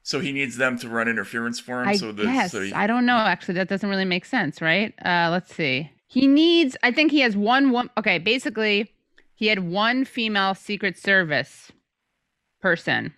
[0.03, 1.89] So he needs them to run interference for him.
[1.89, 2.51] I so guess.
[2.51, 3.17] so he, I don't know.
[3.17, 4.93] Actually, that doesn't really make sense, right?
[5.03, 5.91] Uh, let's see.
[6.07, 6.75] He needs.
[6.83, 7.71] I think he has one.
[7.71, 7.89] One.
[7.97, 8.91] Okay, basically,
[9.35, 11.71] he had one female Secret Service
[12.61, 13.13] person,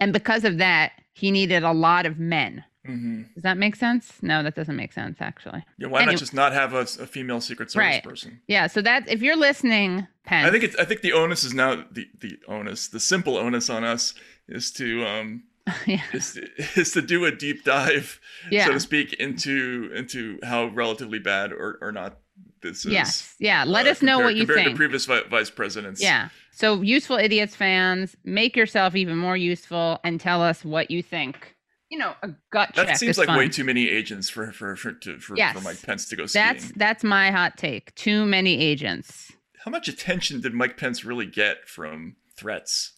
[0.00, 2.64] and because of that, he needed a lot of men.
[2.88, 3.32] Mhm.
[3.34, 4.14] Does that make sense?
[4.22, 5.18] No, that doesn't make sense.
[5.20, 5.64] Actually.
[5.78, 8.02] Yeah, why Anyway- not just not have a, a female Secret Service Right.
[8.04, 8.40] person?
[8.48, 8.66] Yeah.
[8.66, 10.44] So that's if you're listening, Penn.
[10.46, 10.76] I think it's.
[10.76, 12.88] I think the onus is now the the onus.
[12.88, 14.14] The simple onus on us
[14.48, 15.44] is to um
[15.86, 16.02] yeah.
[16.12, 16.36] is
[16.74, 18.66] is to do a deep dive, Yeah.
[18.66, 22.18] so to speak, into into how relatively bad or or not
[22.62, 22.92] this is.
[22.92, 23.34] Yes.
[23.38, 23.64] Yeah.
[23.64, 24.70] Let uh, us know what you compared think.
[24.74, 26.02] to previous vi- vice presidents.
[26.02, 26.28] Yeah.
[26.54, 31.51] So, Useful Idiots fans, make yourself even more useful and tell us what you think.
[31.92, 33.36] You know, a gut That check That seems like fun.
[33.36, 35.54] way too many agents for for for to, for, Yes.
[35.54, 36.46] for Mike Pence to go skiing.
[36.46, 37.94] That's that's my hot take.
[37.94, 39.30] Too many agents.
[39.64, 42.94] How much attention did Mike Pence really get from threats?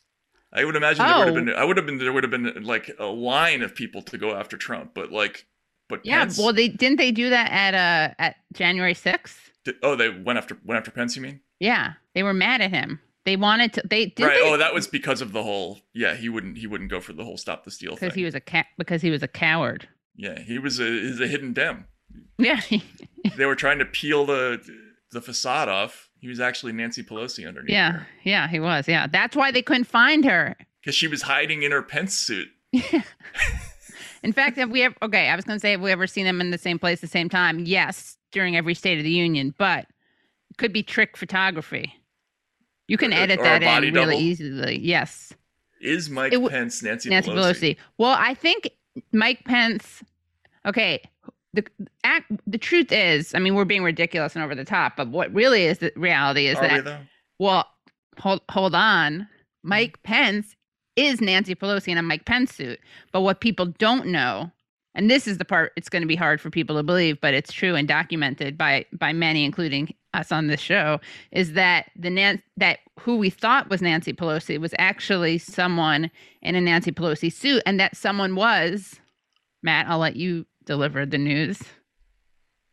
[0.52, 1.44] I would imagine there would have Oh.
[1.44, 1.54] been.
[1.54, 1.98] I would have been.
[1.98, 5.46] There would have been like a line of people to go after Trump, but like,
[5.88, 6.20] but Yeah.
[6.20, 6.38] Pence.
[6.38, 9.50] Well, they didn't they do that at uh at January sixth.
[9.82, 11.16] oh, they went after went after Pence.
[11.16, 11.40] You mean?
[11.58, 13.00] Yeah, they were mad at him.
[13.24, 13.82] They wanted to.
[13.88, 14.34] They did right.
[14.42, 15.80] they, Oh, that was because of the whole.
[15.94, 16.58] Yeah, he wouldn't.
[16.58, 18.08] He wouldn't go for the whole stop the steal thing.
[18.08, 19.88] because he was a cat because he was a coward.
[20.16, 20.84] yeah, he was a.
[20.84, 21.86] He's a hidden dem.
[22.38, 22.60] Yeah.
[23.38, 24.60] They were trying to peel the
[25.12, 26.10] the facade off.
[26.18, 27.70] He was actually Nancy Pelosi underneath.
[27.72, 28.02] yeah.
[28.22, 28.48] Yeah.
[28.48, 28.86] He was.
[28.86, 29.06] Yeah.
[29.06, 30.54] That's why they couldn't find her.
[30.82, 32.48] Because she was hiding in her Pence suit.
[34.22, 36.24] In fact, have we ever, okay, I was going to say, have we ever seen
[36.24, 37.60] them in the same place at the same time?
[37.60, 39.80] Yes, during every State of the Union, but
[40.50, 41.92] it could be trick photography.
[42.88, 44.12] You can edit that in really double.
[44.12, 44.78] easily.
[44.78, 45.32] Yes.
[45.80, 47.76] Is Mike w- Pence Nancy, Nancy Pelosi.
[47.98, 48.70] Well, I think
[49.12, 50.02] Mike Pence,
[50.66, 51.02] okay,
[51.52, 51.64] the,
[52.04, 55.32] act, the truth is, I mean, we're being ridiculous and over the top, but what
[55.32, 56.92] really is the reality is Are that we
[57.38, 57.66] well,
[58.18, 59.12] hold hold on.
[59.12, 59.68] Mm-hmm.
[59.68, 60.56] Mike Pence
[60.96, 62.80] is Nancy Pelosi in a Mike Pence suit.
[63.12, 64.50] But what people don't know,
[64.94, 67.34] and this is the part it's going to be hard for people to believe, but
[67.34, 71.00] it's true and documented by by many, including us on this show,
[71.32, 76.10] is that the Nan- that who we thought was Nancy Pelosi was actually someone
[76.42, 79.00] in a Nancy Pelosi suit, and that someone was
[79.62, 79.86] Matt.
[79.88, 81.62] I'll let you deliver the news.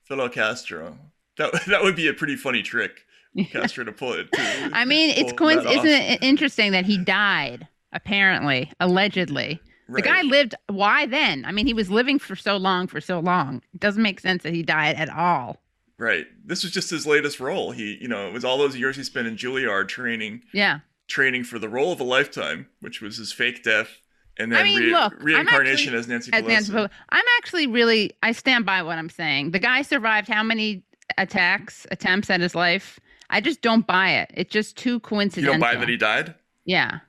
[0.04, 0.98] Fidel Castro.
[1.38, 3.06] That that would be a pretty funny trick,
[3.52, 4.32] Castro, to pull it.
[4.32, 9.60] To I mean, it's coinc- isn't it interesting that he died apparently, allegedly.
[9.90, 10.56] The guy lived.
[10.68, 11.44] Why then?
[11.44, 13.62] I mean, he was living for so long, for so long.
[13.74, 15.58] It doesn't make sense that he died at all.
[16.02, 16.26] Right.
[16.44, 17.70] This was just his latest role.
[17.72, 20.80] He, you know, it was all those years he spent in Juilliard training, Yeah.
[21.08, 24.00] training for the role of a lifetime, which was his fake death,
[24.40, 26.48] and then I mean, re- look, I'm reincarnation actually- as Nancy As Pelosi.
[26.48, 26.90] Nancy Pelosi.
[27.10, 28.12] I'm actually really.
[28.24, 29.52] I stand by what I'm saying.
[29.52, 30.84] The guy survived how many
[31.20, 33.00] attacks, attempts at his life.
[33.30, 34.32] I just don't buy it.
[34.34, 35.54] It's just too You coincidental.
[35.54, 36.34] don't buy that he died?
[36.66, 37.00] Yeah,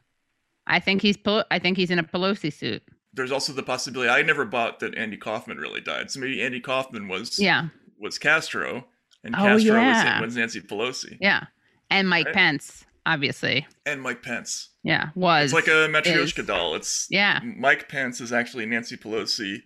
[0.66, 2.82] I think he's Pel- I think he's in a Pelosi suit.
[3.14, 6.10] There's also the possibility I never bought that Andy Kaufman really died.
[6.10, 7.68] So maybe Andy Kaufman was Yeah,
[8.02, 8.84] was Castro
[9.24, 10.20] and Oh, Castro yeah.
[10.20, 11.44] was, was Nancy Pelosi yeah,
[11.90, 12.34] and Mike Right.
[12.34, 13.66] Pence, obviously.
[13.86, 14.70] and Mike Pence.
[14.82, 16.74] Yeah, was It's like a Matryoshka is- doll.
[16.74, 17.40] It's Yeah.
[17.44, 19.62] Mike Pence is actually Nancy Pelosi,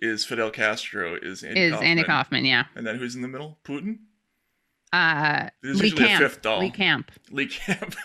[0.00, 1.88] is Fidel Castro, is Andy is Kaufman.
[1.88, 2.44] Andy Kaufman.
[2.44, 3.58] Yeah, And then who's in the middle?
[3.64, 3.98] Putin?
[4.92, 6.22] uh, There's Lee usually a Camp.
[6.22, 6.58] fifth doll.
[6.60, 7.12] Lee Camp.
[7.30, 7.94] Lee Camp.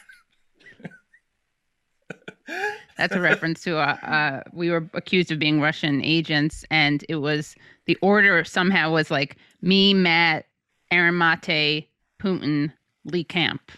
[2.98, 7.16] That's a reference to uh, uh, we were accused of being Russian agents, and it
[7.16, 7.56] was
[7.88, 10.46] the order somehow was like me, Matt,
[10.92, 11.90] Aaron Mate,
[12.22, 12.72] Putin,
[13.04, 13.72] Lee Camp.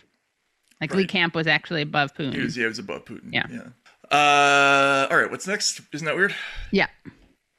[0.79, 2.43] Like Lee Camp was actually above he Putin.
[2.43, 3.29] was, yeah, he was above Putin.
[3.33, 3.47] Yeah.
[3.49, 3.69] yeah.
[4.11, 5.81] Uh, all right, what's next?
[5.91, 6.35] Isn't that weird?
[6.71, 6.87] Yeah.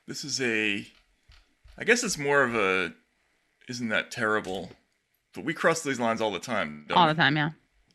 [0.07, 0.87] This is a.
[1.77, 2.93] I guess it's more of a.
[3.69, 4.71] Isn't that terrible?
[5.35, 6.85] But we cross these lines all the time.
[6.89, 7.13] don't All we?
[7.13, 7.51] the time, yeah.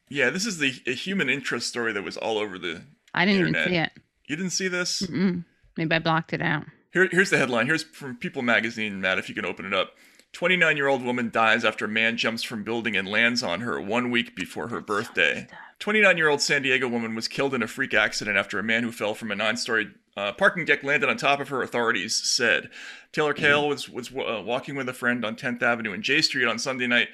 [0.10, 2.82] Yeah, this is the a human interest story that was all over the.
[3.14, 3.62] I didn't Internet.
[3.62, 3.92] even see it.
[4.28, 5.02] You didn't see this?
[5.04, 5.46] Mm.
[5.78, 6.66] Maybe I blocked it out.
[6.92, 7.66] Here, here's the headline.
[7.66, 9.94] Here's from People Magazine, Matt, if you can open it up.
[10.34, 13.80] 29 year old woman dies after a man jumps from building and lands on her
[13.80, 15.48] one week before her birthday.
[15.80, 18.84] 29 year old San Diego woman was killed in a freak accident after a man
[18.84, 22.16] who fell from a nine story uh, parking deck landed on top of her, authorities
[22.16, 22.70] said.
[23.12, 26.48] Taylor Kale was, was uh, walking with a friend on 10th Avenue and J Street
[26.48, 27.10] on Sunday night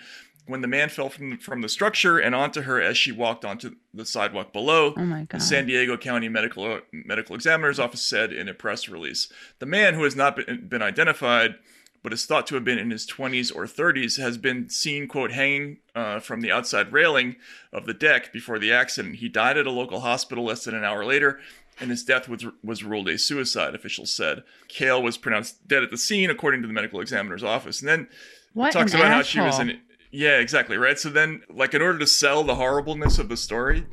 [0.48, 3.46] when the man fell from the, from the structure and onto her as she walked
[3.46, 4.94] onto the sidewalk below.
[4.98, 5.40] Oh my The.
[5.40, 9.32] San Diego County Medical Medical Examiner's Office said in a press release.
[9.60, 11.56] The man, who has not been, been identified,
[12.02, 15.32] but is thought to have been in his 20s or 30s, has been seen, quote,
[15.32, 17.36] hanging uh, from the outside railing
[17.74, 19.16] of the deck before the accident.
[19.16, 21.40] He died at a local hospital less than an hour later,
[21.80, 24.44] and his death was, was ruled a suicide, officials said.
[24.68, 27.82] Kale was pronounced dead at the scene, according to the medical examiner's office.
[27.82, 28.08] And then
[28.54, 29.80] what talks about how she was in
[30.12, 33.86] yeah exactly right so then like in order to sell the horribleness of the story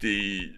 [0.00, 0.52] the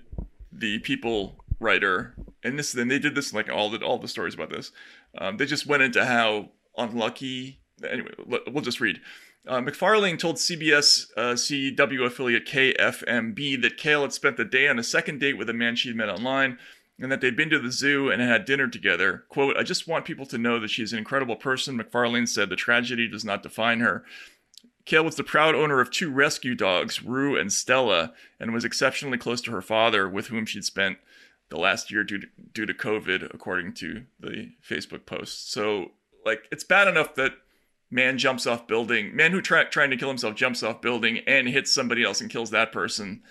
[0.53, 4.35] the people writer and this then they did this like all the all the stories
[4.35, 4.73] about this
[5.19, 9.01] um, they just went into how unlucky anyway we'll just read
[9.49, 14.79] uh, McFarlane told CBS uh, CW affiliate KFMB that Kale had spent the day on
[14.79, 16.59] a second date with a man she'd met online
[16.99, 19.25] and that they'd been to the zoo and had dinner together.
[19.29, 22.49] Quote, I just want people to know that she's an incredible person, McFarlane said.
[22.49, 24.05] The tragedy does not define her.
[24.87, 29.19] Kale was the proud owner of two rescue dogs, Rue and Stella, and was exceptionally
[29.19, 30.99] close to her father, with whom she'd spent
[31.49, 35.51] the last year due to, due to COVID, according to the Facebook post.
[35.53, 35.93] So,
[36.27, 37.33] like, it's bad enough that
[37.91, 41.49] man jumps off building, man who try, trying to kill himself jumps off building and
[41.49, 43.23] hits somebody else and kills that person.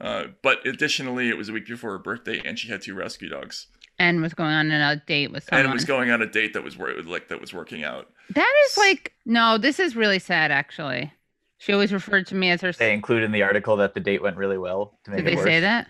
[0.00, 3.28] Uh, but additionally, it was a week before her birthday, and she had two rescue
[3.28, 3.66] dogs,
[3.98, 5.64] and was going on a date with someone.
[5.66, 8.10] and it was going on a date that was wor- like that was working out.
[8.34, 11.12] that is like no, this is really sad actually.
[11.58, 12.72] She always referred to me as her.
[12.72, 14.98] They include in the article that the date went really well.
[15.04, 15.44] To make Did it they worse.
[15.44, 15.88] say that?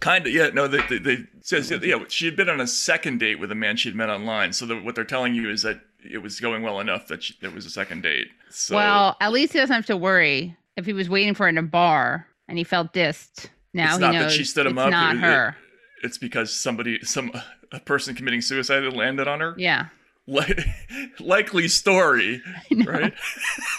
[0.00, 0.48] Kind of, yeah.
[0.50, 1.98] No, they, they, they says yeah.
[2.08, 4.52] She had been on a second date with a man she'd met online.
[4.52, 7.34] So the, what they're telling you is that it was going well enough that she,
[7.42, 8.28] it was a second date.
[8.50, 11.48] So, well, at least he doesn't have to worry if he was waiting for her
[11.48, 13.48] in a bar and he felt dissed.
[13.74, 14.90] Now it's he not knows that she stood him it's up.
[14.90, 15.48] not it- her.
[15.50, 15.54] it-
[16.02, 17.32] it's because somebody, some
[17.72, 19.54] a person committing suicide had landed on her.
[19.56, 19.86] yeah.
[20.28, 20.54] Li-
[21.20, 22.42] likely story,
[22.84, 23.14] right?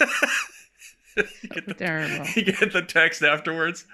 [1.16, 2.26] you, get the, Terrible.
[2.36, 3.84] you get the text afterwards.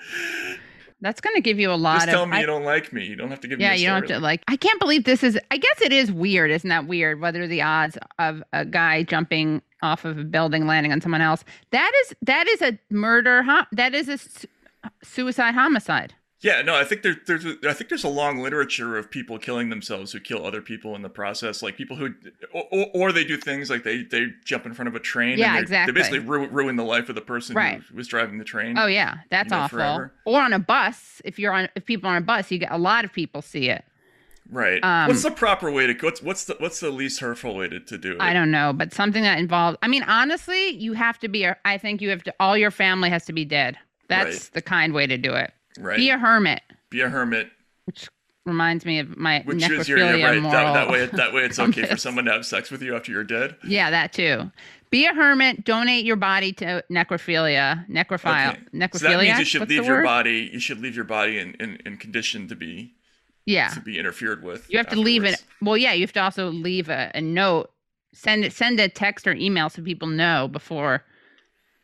[1.05, 2.15] That's going to give you a lot Just of.
[2.15, 3.05] tell me I- you don't like me.
[3.05, 3.77] You don't have to give yeah, me.
[3.77, 4.43] Yeah, you don't have to like.
[4.49, 5.39] I can't believe this is.
[5.51, 6.51] I guess it is weird.
[6.51, 7.21] Isn't that weird?
[7.21, 11.45] Whether the odds of a guy jumping off of a building landing on someone else.
[11.73, 13.45] That is that is a murder.
[13.73, 14.49] That is a su-
[15.03, 16.15] suicide homicide.
[16.45, 19.39] Yeah, no, I think there, there's a, I think there's a long literature of people
[19.39, 22.15] killing themselves who kill other people in the process, like people who,
[22.53, 25.39] or, or, they do things like they they jump in front of a train.
[25.39, 25.93] Yeah, exactly.
[25.93, 27.81] They basically ru- ruin the life of the person Right.
[27.81, 28.77] who was driving the train.
[28.79, 29.79] Oh yeah, that's know, awful.
[29.79, 30.13] forever.
[30.27, 32.77] Or on a bus, if you're on, if people on a bus, you get a
[32.79, 33.83] lot of people see it.
[34.51, 34.85] right.
[34.85, 37.81] um, what's the proper way to what's what's the what's the least hurtful way to,
[37.81, 38.21] to do it?
[38.21, 39.79] I don't know, but something that involves.
[39.81, 41.49] I mean, honestly, you have to be.
[41.65, 42.35] I think you have to.
[42.39, 43.79] All your family has to be dead.
[44.09, 44.51] That's Right.
[44.53, 45.51] the kind way to do it.
[45.79, 45.97] Right.
[45.97, 47.51] Be a hermit, Be a hermit,
[47.87, 48.09] which
[48.47, 50.43] reminds me of my which necrophilia is your right.
[50.43, 53.11] That, that way, that way, it's okay for someone to have sex with you after
[53.13, 53.57] you're dead.
[53.67, 54.51] Yeah, that too.
[54.91, 55.65] Be a hermit.
[55.65, 57.89] Donate your body to necrophilia.
[57.89, 58.53] Necrophile.
[58.53, 58.61] Okay.
[58.73, 58.99] Necrophilia.
[58.99, 60.05] So that means you should What's leave your word?
[60.05, 60.51] body.
[60.53, 62.95] You should leave your body in, in, in condition to be
[63.45, 63.71] Yeah.
[63.71, 64.71] to be interfered with.
[64.71, 65.43] You have to leave it.
[65.61, 67.71] Well, yeah, you have to also leave a, a note.
[68.13, 68.53] Send it.
[68.53, 71.03] Send a text or email so people know before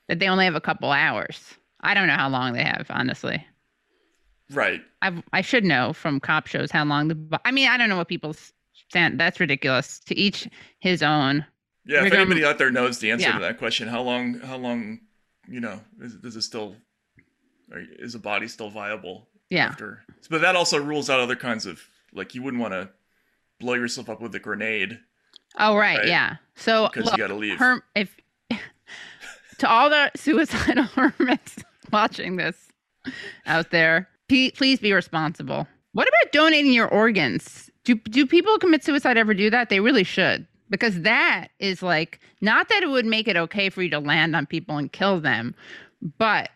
[0.08, 1.54] that they only have a couple hours.
[1.80, 3.44] I don't know how long they have, honestly.
[4.52, 4.82] Right.
[5.02, 7.40] I I should know from cop shows how long the.
[7.44, 8.34] I mean, I don't know what people
[8.88, 9.18] stand.
[9.20, 10.00] That's ridiculous.
[10.06, 10.48] To each
[10.80, 11.44] his own.
[11.86, 13.34] Yeah, if Rigor- anybody out there knows the answer Yeah.
[13.34, 14.40] to that question, how long?
[14.40, 15.00] How long?
[15.48, 16.76] You know, is, is it still?
[17.72, 19.28] Is a body still viable?
[19.48, 19.66] Yeah.
[19.66, 21.80] After, but that also rules out other kinds of
[22.12, 22.88] like you wouldn't want to
[23.60, 24.98] blow yourself up with a grenade
[25.58, 26.08] Oh right, Right.
[26.08, 26.36] yeah.
[26.56, 27.58] So because look, you got to leave.
[27.58, 28.14] herm- if
[29.58, 31.56] to all the suicidal hermits
[31.92, 32.56] watching this
[33.46, 35.66] out there, pe- please be responsible.
[35.92, 37.70] What about donating your organs?
[37.84, 39.68] Do do people commit suicide ever do that?
[39.68, 40.46] They really should.
[40.70, 44.36] Because that is like not that it would make it okay for you to land
[44.36, 45.54] on people and kill them,
[46.18, 46.50] but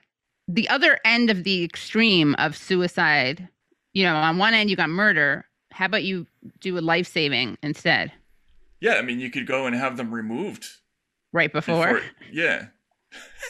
[0.47, 3.49] the other end of the extreme of suicide,
[3.93, 5.45] you know, on one end you got murder.
[5.73, 6.27] How about you
[6.61, 8.13] do a life saving instead?
[8.81, 10.67] yeah, I mean, you could go and have them removed
[11.33, 12.03] Right before.
[12.31, 12.67] yeah.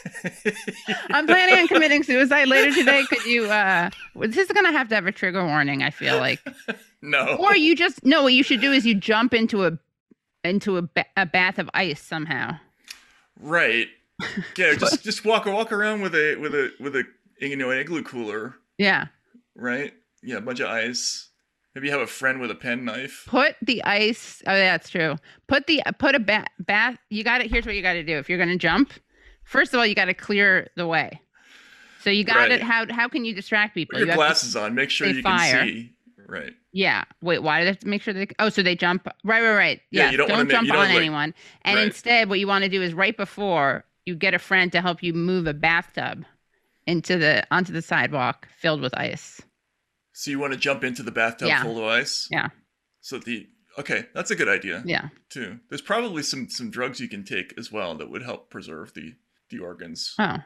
[1.10, 3.04] I'm planning on committing suicide later today.
[3.08, 3.46] Could you?
[3.50, 5.82] uh This is gonna have to have a trigger warning.
[5.82, 6.40] I feel like,
[7.02, 7.36] no.
[7.36, 8.22] or you just no.
[8.22, 9.78] What you should do is you jump into a
[10.42, 12.58] into a, ba- a bath of ice somehow.
[13.40, 13.88] Right.
[14.56, 17.02] Yeah, just just walk walk around with a with a with a
[17.40, 19.06] you know an igloo cooler, Yeah,
[19.56, 19.92] right?
[20.22, 21.30] Yeah, a bunch of ice.
[21.74, 23.24] Maybe have a friend with a pen knife.
[23.26, 24.40] put the ice.
[24.46, 25.16] Oh, yeah, that's true.
[25.48, 26.96] Put the put a ba- bath.
[27.10, 27.50] You got it.
[27.50, 28.92] Here's what you got to do if you're gonna jump.
[29.44, 31.20] First of all, you got to clear the way.
[32.00, 32.52] So you got Right.
[32.52, 32.62] it.
[32.62, 33.94] How how can you distract people?
[33.98, 34.74] Put your to- glasses on.
[34.74, 35.58] Make sure you fire.
[35.60, 35.90] can see.
[36.26, 36.54] Right.
[36.72, 37.04] Yeah.
[37.20, 38.26] Wait, why do they have to make sure they?
[38.38, 39.06] Oh, so they jump.
[39.24, 39.80] Right, right, right.
[39.90, 40.10] Yeah, Yeah.
[40.10, 41.34] you don't don't make- jump you don't, on like- anyone.
[41.62, 41.86] And Right.
[41.86, 45.02] instead, what you want to do is right before you get a friend to help
[45.02, 46.24] you move a bathtub
[46.86, 49.40] into the onto the sidewalk filled with ice.
[50.12, 51.62] So you want to jump into the bathtub Yeah.
[51.62, 52.28] full of ice?
[52.30, 52.48] Yeah.
[53.00, 53.46] So the
[53.78, 55.08] okay, that's a good idea Yeah.
[55.30, 55.60] too.
[55.68, 59.14] There's probably some some drugs you can take as well that would help preserve the
[59.50, 60.14] the organs.
[60.18, 60.38] Oh,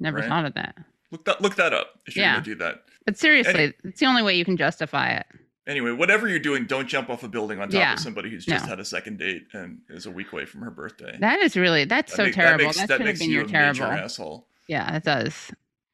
[0.00, 0.28] never Right.
[0.28, 0.76] thought of that.
[1.12, 2.32] Look that look that up if you're Yeah.
[2.34, 2.82] gonna do that.
[3.04, 5.26] But seriously, it's the only way you can justify it.
[5.66, 7.92] Anyway, whatever you're doing, don't jump off a building on top Yeah.
[7.94, 8.70] of somebody who's just No.
[8.70, 11.16] had a second date and is a week away from her birthday.
[11.20, 12.58] That is really that's That so make- terrible.
[12.58, 13.80] That, makes, should have been you your a terrible.
[13.88, 14.48] major asshole.
[14.68, 15.52] Yeah, it does.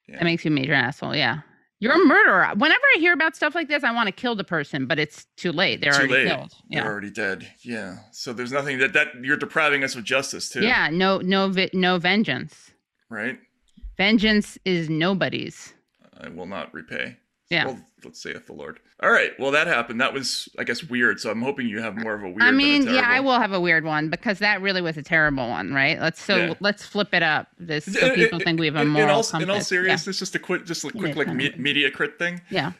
[0.09, 0.17] Yeah.
[0.19, 1.15] That makes you a major asshole.
[1.17, 1.41] Yeah.
[1.83, 2.47] You're a murderer.
[2.57, 5.27] Whenever I hear about stuff like this, I want to kill the person, but it's
[5.37, 5.81] too late.
[5.81, 6.29] They're Too already late.
[6.29, 6.53] killed.
[6.71, 7.51] They're already dead.
[7.63, 7.97] Yeah.
[8.13, 10.61] So there's nothing that that you're depriving us of justice too.
[10.63, 12.71] Yeah, no, no, no vengeance.
[13.11, 13.37] Right.
[13.97, 15.75] Vengeance is nobody's.
[16.21, 17.17] I will not repay.
[17.51, 17.67] Yeah.
[17.67, 18.79] Well, let's say saith the Lord.
[19.03, 19.33] All right.
[19.39, 20.01] Well, that happened.
[20.01, 21.21] That was, I guess, weird.
[21.21, 22.43] So I'm hoping you have more of a weird.
[22.43, 25.47] I mean, yeah, I will have a weird one because that really was a terrible
[25.49, 26.01] one, right?
[26.01, 26.55] Let's so Yeah.
[26.61, 27.49] let's flip it up.
[27.59, 29.43] This so In- people in- think we have a moral in all, compass.
[29.43, 29.63] in all Yeah.
[29.63, 32.41] seriousness, just a quick, just a quick like me- media crit thing.
[32.49, 32.73] Yeah.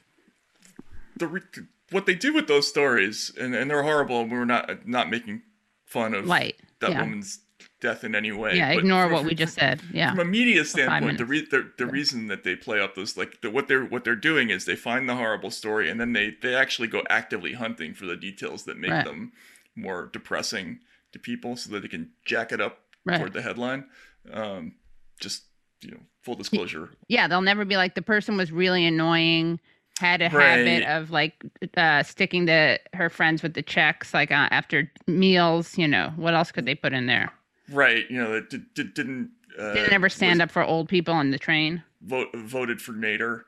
[1.17, 1.43] The re-
[1.91, 4.23] what they do with those stories, and, and they're horrible.
[4.23, 5.43] and We're not not making
[5.85, 6.57] fun of Light.
[6.81, 7.01] that yeah.
[7.03, 7.41] woman's
[7.83, 8.57] death in any way.
[8.57, 8.71] Yeah.
[8.73, 9.83] but Ignore from- what we just said.
[9.93, 10.11] Yeah.
[10.13, 13.43] From a media standpoint, the, re- the, the reason that they play up those like
[13.43, 16.35] the, what they're what they're doing is they find the horrible story and then they
[16.41, 19.05] they actually go actively hunting for the details that make Right.
[19.05, 19.33] them
[19.77, 20.79] more depressing
[21.13, 23.19] to people, so that they can jack it up Right.
[23.19, 23.85] toward the headline.
[24.33, 24.77] Um,
[25.21, 25.43] just
[25.83, 26.91] you know, full disclosure.
[27.09, 29.59] Yeah, they'll never be like the person was really annoying,
[29.99, 30.59] had a Right.
[30.59, 31.35] habit of like
[31.77, 35.77] uh, sticking to her friends with the checks, like uh, after meals.
[35.77, 37.33] You know, what else could they put in there?
[37.71, 40.89] Right, you know, that did, did, didn't uh, Didn't ever stand was up for old
[40.89, 41.83] people on the train.
[42.03, 43.43] Vote, voted for Nader.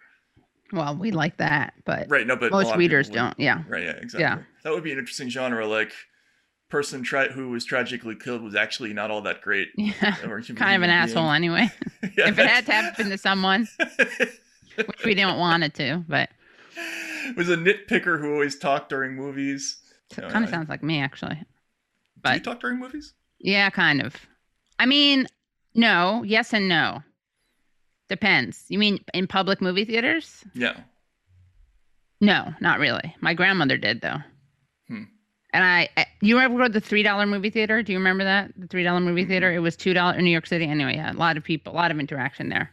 [0.73, 3.39] Well, we like that, but Right, no, but most readers don't.
[3.39, 4.21] Yeah, Right, yeah, exactly.
[4.21, 4.39] Yeah.
[4.63, 5.67] That would be an interesting genre.
[5.67, 5.93] Like,
[6.69, 9.69] person tra- who was tragically killed was actually not all that great.
[9.77, 9.93] yeah.
[10.17, 11.71] kind of an human asshole anyway.
[12.17, 13.69] Yeah, if it had to happen to someone,
[14.77, 16.31] which we didn't want it to, but
[16.77, 19.79] it was a nitpicker who always talked during movies.
[20.11, 21.41] kind I- of sounds like me actually.
[22.25, 23.13] Do you talk during movies?
[23.45, 24.17] Yeah, kind of.
[24.79, 25.27] I mean,
[25.75, 27.03] no, yes and no.
[28.09, 28.65] Depends.
[28.69, 30.43] You mean in public movie theaters?
[30.55, 30.81] Yeah.
[32.21, 33.15] No, not really.
[33.21, 34.17] My grandmother did though.
[34.89, 35.05] Hmm.
[35.53, 37.83] And I, I, you ever go to the three dollar movie theater?
[37.83, 39.53] Do you remember that the three dollar movie theater?
[39.53, 40.65] It was two dollar in New York City.
[40.65, 42.71] Anyway, yeah, a lot of people, a lot of interaction there.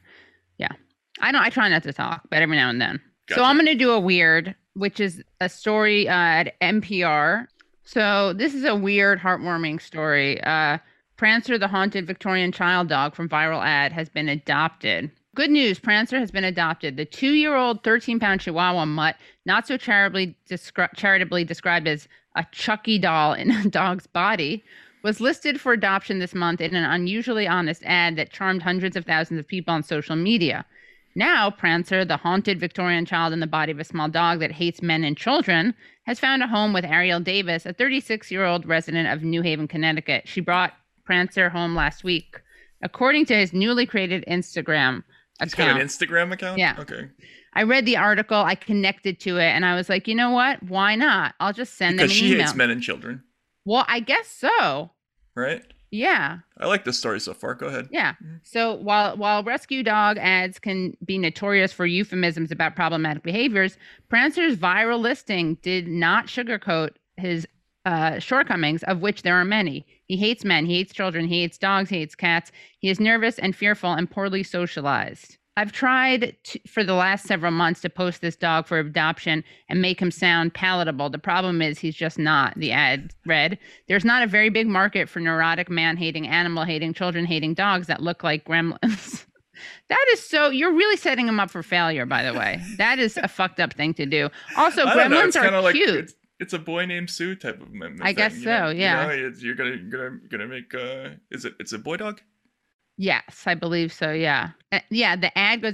[0.57, 0.71] Yeah,
[1.19, 1.41] I don't.
[1.41, 3.01] I try not to talk, but every now and then.
[3.29, 7.47] So I'm going to do a weird, which is a story uh, at NPR.
[7.93, 10.41] So this is a weird, heartwarming story.
[10.43, 10.77] Uh,
[11.17, 15.11] Prancer, the haunted Victorian child dog from viral ad, has been adopted.
[15.35, 16.95] Good news, Prancer has been adopted.
[16.95, 23.33] The two-year-old, 13-pound Chihuahua mutt, not so charitably, descri- charitably described as a Chucky doll
[23.33, 24.63] in a dog's body,
[25.03, 29.03] was listed for adoption this month in an unusually honest ad that charmed hundreds of
[29.03, 30.65] thousands of people on social media.
[31.13, 34.81] Now, Prancer, the haunted Victorian child in the body of a small dog that hates
[34.81, 35.73] men and children,
[36.11, 39.67] has found a home with Ariel Davis, a 36 year old resident of New Haven,
[39.67, 40.27] Connecticut.
[40.27, 40.73] She brought
[41.05, 42.39] Prancer home last week.
[42.83, 45.03] According to his newly created Instagram
[45.41, 46.57] He's got account, an Instagram account?
[46.59, 46.75] Yeah.
[46.79, 47.09] Okay.
[47.53, 50.61] I read the article, I connected to it, and I was like, you know what?
[50.63, 51.33] Why not?
[51.39, 52.41] I'll just send Because them an she email.
[52.45, 53.23] hates men and children,
[53.65, 54.91] Well, I guess so.
[55.35, 55.63] right?
[55.91, 56.39] Yeah.
[56.57, 57.53] I like this story so far.
[57.53, 57.89] Go ahead.
[57.91, 58.13] Yeah.
[58.43, 63.77] So while while rescue dog ads can be notorious for euphemisms about problematic behaviors,
[64.07, 67.45] Prancer's viral listing did not sugarcoat his
[67.85, 69.85] uh, shortcomings, of which there are many.
[70.05, 72.51] He hates men, he hates children, he hates dogs, he hates cats.
[72.79, 75.37] He is nervous and fearful and poorly socialized.
[75.57, 79.81] I've tried to, for the last several months to post this dog for adoption and
[79.81, 81.09] make him sound palatable.
[81.09, 82.53] The problem is he's just not.
[82.55, 86.93] The ad read, There's not a very big market for neurotic, man hating, animal hating,
[86.93, 89.25] children hating dogs that look like gremlins.
[89.89, 92.61] that is so, you're really setting him up for failure, by the way.
[92.77, 94.29] That is a fucked up thing to do.
[94.55, 95.89] Also, gremlins it's are like- cute.
[95.89, 98.67] it's, it's a boy named Sue type of mem- I thing, guess you know?
[98.67, 99.11] so, yeah.
[99.13, 102.21] You know, you're gonna you're gonna gonna make uh is it it's a boy dog?
[103.01, 104.11] Yes, I believe so.
[104.11, 104.51] Yeah.
[104.71, 105.15] Uh, yeah.
[105.15, 105.73] The ad goes,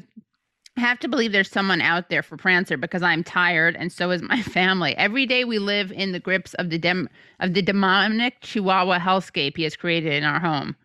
[0.77, 4.11] I have to believe there's someone out there for Prancer because I'm tired and so
[4.11, 4.95] is my family.
[4.95, 7.09] Every day we live in the grips of the dem-
[7.41, 10.77] of the demonic Chihuahua hellscape he has created in our home.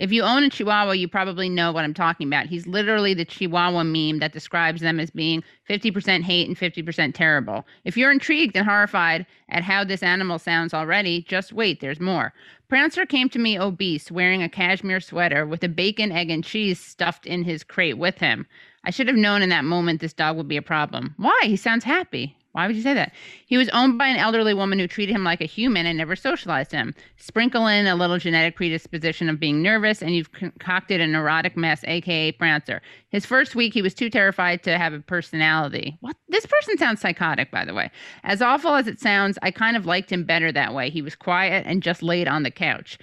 [0.00, 2.46] If you own a Chihuahua, you probably know what I'm talking about.
[2.46, 7.66] He's literally the Chihuahua meme that describes them as being 50% hate and 50% terrible.
[7.84, 12.32] If you're intrigued and horrified at how this animal sounds already, just wait, there's more.
[12.68, 16.80] Prancer came to me obese, wearing a cashmere sweater with a bacon, egg, and cheese
[16.80, 18.46] stuffed in his crate with him.
[18.84, 21.14] I should have known in that moment this dog would be a problem.
[21.18, 21.38] Why?
[21.42, 22.34] He sounds happy.
[22.52, 23.12] Why would you say that?
[23.50, 26.14] He was owned by an elderly woman who treated him like a human and never
[26.14, 26.94] socialized him.
[27.16, 31.82] Sprinkle in a little genetic predisposition of being nervous, and you've concocted a neurotic mess,
[31.84, 32.80] aka Prancer.
[33.08, 35.98] His first week, he was too terrified to have a personality.
[36.00, 36.14] What?
[36.28, 37.90] This person sounds psychotic, by the way.
[38.22, 40.88] As awful as it sounds, I kind of liked him better that way.
[40.88, 42.98] He was quiet and just laid on the couch.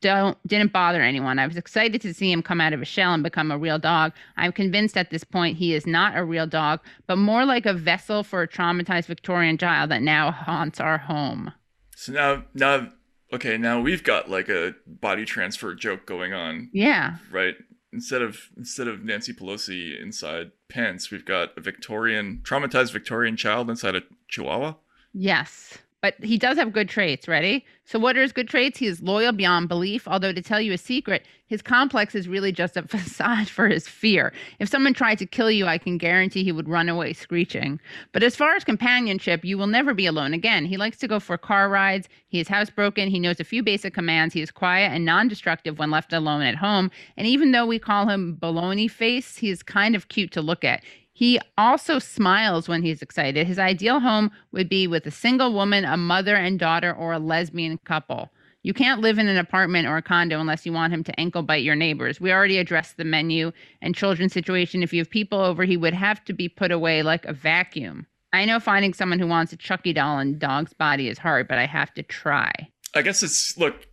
[0.00, 1.38] Don't didn't bother anyone.
[1.38, 3.78] I was excited to see him come out of his shell and become a real
[3.78, 4.12] dog.
[4.36, 7.74] I'm convinced at this point he is not a real dog, but more like a
[7.74, 11.52] vessel for a traumatized Victorian child that now haunts our home.
[11.96, 12.88] So now now
[13.32, 17.16] okay, now we've got like a body transfer joke going on, Yeah.
[17.30, 17.54] right?
[17.92, 23.68] Instead of instead of Nancy Pelosi inside Pence, we've got a Victorian traumatized Victorian child
[23.70, 24.74] inside a Chihuahua.
[25.14, 25.78] Yes.
[26.00, 27.64] But he does have good traits, ready?
[27.84, 28.78] So, what are his good traits?
[28.78, 32.52] He is loyal beyond belief, although, to tell you a secret, his complex is really
[32.52, 34.32] just a facade for his fear.
[34.60, 37.80] If someone tried to kill you, I can guarantee he would run away screeching.
[38.12, 40.66] But as far as companionship, you will never be alone again.
[40.66, 42.08] He likes to go for car rides.
[42.28, 43.08] He is housebroken.
[43.08, 44.34] He knows a few basic commands.
[44.34, 46.92] He is quiet and non destructive when left alone at home.
[47.16, 50.62] And even though we call him baloney face, he is kind of cute to look
[50.62, 50.84] at.
[51.18, 53.44] He also smiles when he's excited.
[53.44, 57.18] His ideal home would be with a single woman, a mother and daughter, or a
[57.18, 58.30] lesbian couple.
[58.62, 61.42] You can't live in an apartment or a condo unless you want him to ankle
[61.42, 62.20] bite your neighbors.
[62.20, 63.50] We already addressed the menu
[63.82, 64.84] and children's situation.
[64.84, 68.06] If you have people over, he would have to be put away like a vacuum.
[68.32, 71.58] I know finding someone who wants a Chucky doll in dog's body is hard, but
[71.58, 72.52] I have to try.
[72.94, 73.88] I guess it's look,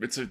[0.00, 0.28] it's a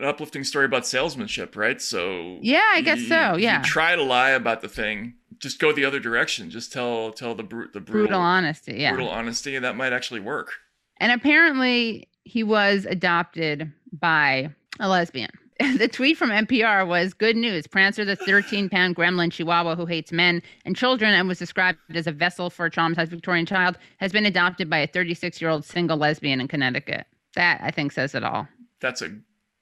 [0.00, 1.80] an uplifting story about salesmanship, right?
[1.80, 3.62] So Yeah, I guess you- so, you yeah.
[3.62, 6.50] try to lie about the thing, just go the other direction.
[6.50, 8.90] Just tell tell the bru- the brutal, Brutal honesty, yeah.
[8.92, 10.52] brutal honesty, and that might actually work.
[10.98, 15.30] And apparently, he was adopted by a lesbian.
[15.76, 17.66] the tweet from NPR was good news.
[17.66, 22.06] Prancer, the 13 pound gremlin chihuahua who hates men and children and was described as
[22.06, 25.64] a vessel for a traumatized Victorian child, has been adopted by a 36 year old
[25.64, 27.06] single lesbian in Connecticut.
[27.34, 28.48] That, I think, says it all.
[28.80, 29.10] That's a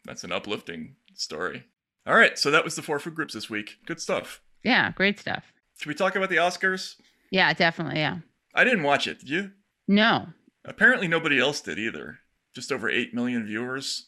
[0.05, 1.65] that's an uplifting story.
[2.07, 3.77] All right, so that was the four food groups this week.
[3.87, 4.41] Good stuff.
[4.65, 5.53] Yeah, great stuff.
[5.79, 6.95] Should we talk about the Oscars?
[7.31, 8.01] Yeah, definitely.
[8.01, 8.19] Yeah.
[8.55, 9.21] I didn't watch it.
[9.21, 9.51] Did you?
[9.87, 10.27] No.
[10.65, 12.19] Apparently, nobody else did either.
[12.55, 14.07] Just over 8 million viewers.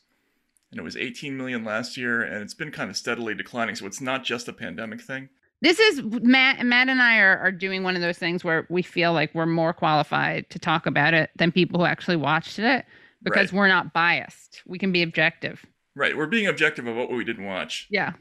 [0.70, 3.74] And it was 18 million last year, and it's been kind of steadily declining.
[3.74, 5.28] So it's not just a pandemic thing.
[5.62, 6.64] This is Matt.
[6.64, 9.46] Matt and I are, are doing one of those things where we feel like we're
[9.46, 12.86] more qualified to talk about it than people who actually watched it
[13.22, 13.58] because Right.
[13.58, 14.62] we're not biased.
[14.66, 15.64] We can be objective.
[15.96, 17.86] Right, we're being objective about what we didn't watch.
[17.90, 18.12] Yeah.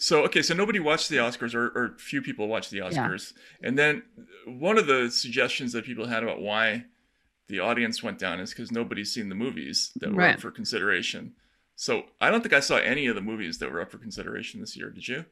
[0.00, 3.32] So, okay, so nobody watched the Oscars, or, or few people watched the Oscars.
[3.62, 6.84] And then uh, one of the suggestions that people had about why
[7.48, 10.34] the audience went down is because nobody's seen the movies that were Right.
[10.36, 11.32] up for consideration.
[11.74, 14.60] So, I don't think I saw any of the movies that were up for consideration
[14.60, 14.90] this year.
[14.90, 15.24] Did you?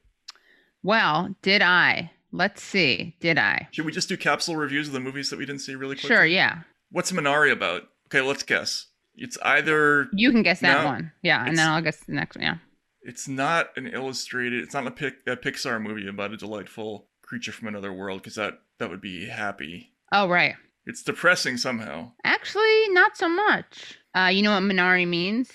[0.82, 2.10] Well, did I?
[2.32, 3.16] Let's see.
[3.20, 3.68] Did I?
[3.70, 6.08] Should we just do capsule reviews of the movies that we didn't see really quickly?
[6.08, 6.26] Sure.
[6.26, 6.62] Yeah.
[6.90, 7.84] What's Minari about?
[8.08, 8.86] Okay, let's guess.
[9.16, 11.12] It's either You can guess that No, one.
[11.22, 12.44] Yeah, and then I'll guess the next one.
[12.44, 12.56] Yeah.
[13.02, 17.52] it's not an illustrated it's not a, pic, a pixar movie about a delightful creature
[17.52, 20.54] from another world because that that would be happy Oh, right.
[20.86, 23.98] it's depressing somehow Actually, not so much.
[24.14, 25.50] Uh, you know what Minari means?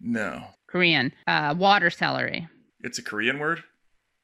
[0.00, 1.12] no Korean.
[1.26, 2.48] Uh, water celery.
[2.80, 3.62] it's a korean word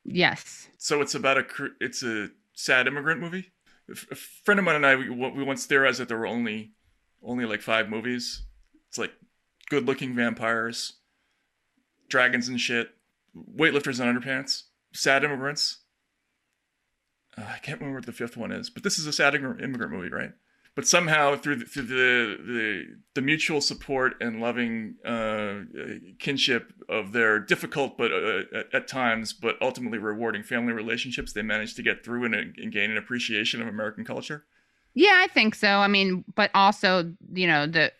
[0.04, 0.68] Yes.
[0.78, 1.44] so it's about a
[1.80, 3.52] it's a sad immigrant movie
[3.90, 6.72] A friend of mine and i we, we once theorized that there were only
[7.22, 8.44] only like five movies
[8.94, 9.12] it's like
[9.68, 10.92] good looking vampires
[12.08, 12.90] dragons and shit,
[13.56, 15.78] weightlifters in underpants, sad immigrants.
[17.36, 19.90] Uh, I can't remember what the fifth one is, but this is a sad immigrant
[19.90, 20.30] movie, right?
[20.76, 22.84] But somehow through the, through the the
[23.14, 25.62] the mutual support and loving uh,
[26.20, 31.42] kinship of their difficult but uh, at, at times but ultimately rewarding family relationships, they
[31.42, 34.44] manage to get through and, and gain an appreciation of American culture.
[34.94, 35.68] Yeah, I think so.
[35.68, 37.92] I mean, but also, you know, the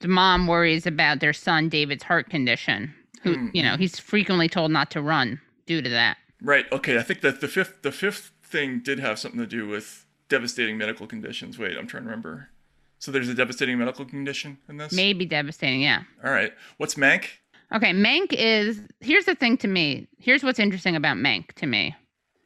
[0.00, 2.94] the mom worries about their son David's heart condition.
[3.22, 3.48] Who, Hmm.
[3.52, 6.16] you know, he's frequently told not to run due to that.
[6.40, 6.70] Right.
[6.70, 6.98] Okay.
[6.98, 10.76] I think that the fifth the fifth thing did have something to do with devastating
[10.78, 11.58] medical conditions.
[11.58, 12.50] Wait, I'm trying to remember.
[12.98, 14.92] So there's a devastating medical condition in this.
[14.92, 16.02] Maybe devastating, yeah.
[16.24, 16.52] All right.
[16.78, 17.26] What's Mank?
[17.74, 20.06] Okay, Mank is here's the thing to me.
[20.18, 21.94] Here's what's interesting about Mank to me.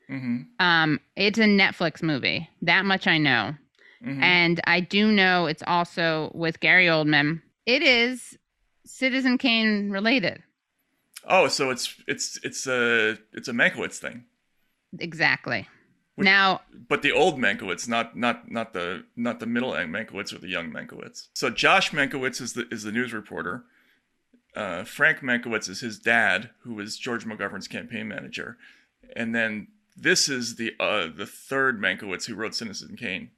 [0.08, 0.42] Mm-hmm.
[0.64, 2.48] Um, it's a Netflix movie.
[2.62, 3.54] That much I know.
[4.05, 4.22] Mhm.
[4.22, 7.42] And I do know it's also with Gary Oldman.
[7.66, 8.38] It is
[8.86, 10.42] Citizen Kane related.
[11.24, 14.24] Oh, so it's it's it's a it's a Mankiewicz thing,
[14.98, 15.68] Exactly.
[16.14, 20.38] Which- now, but the old Mankiewicz, not not not the not the middle Mankiewicz or
[20.38, 21.28] the young Mankiewicz.
[21.34, 23.64] So Josh Mankiewicz is the is the news reporter.
[24.57, 28.57] Uh, Frank Mankiewicz is his dad, who was George McGovern's campaign manager,
[29.14, 33.30] and then this is the uh, the third Mankiewicz who wrote Citizen Kane.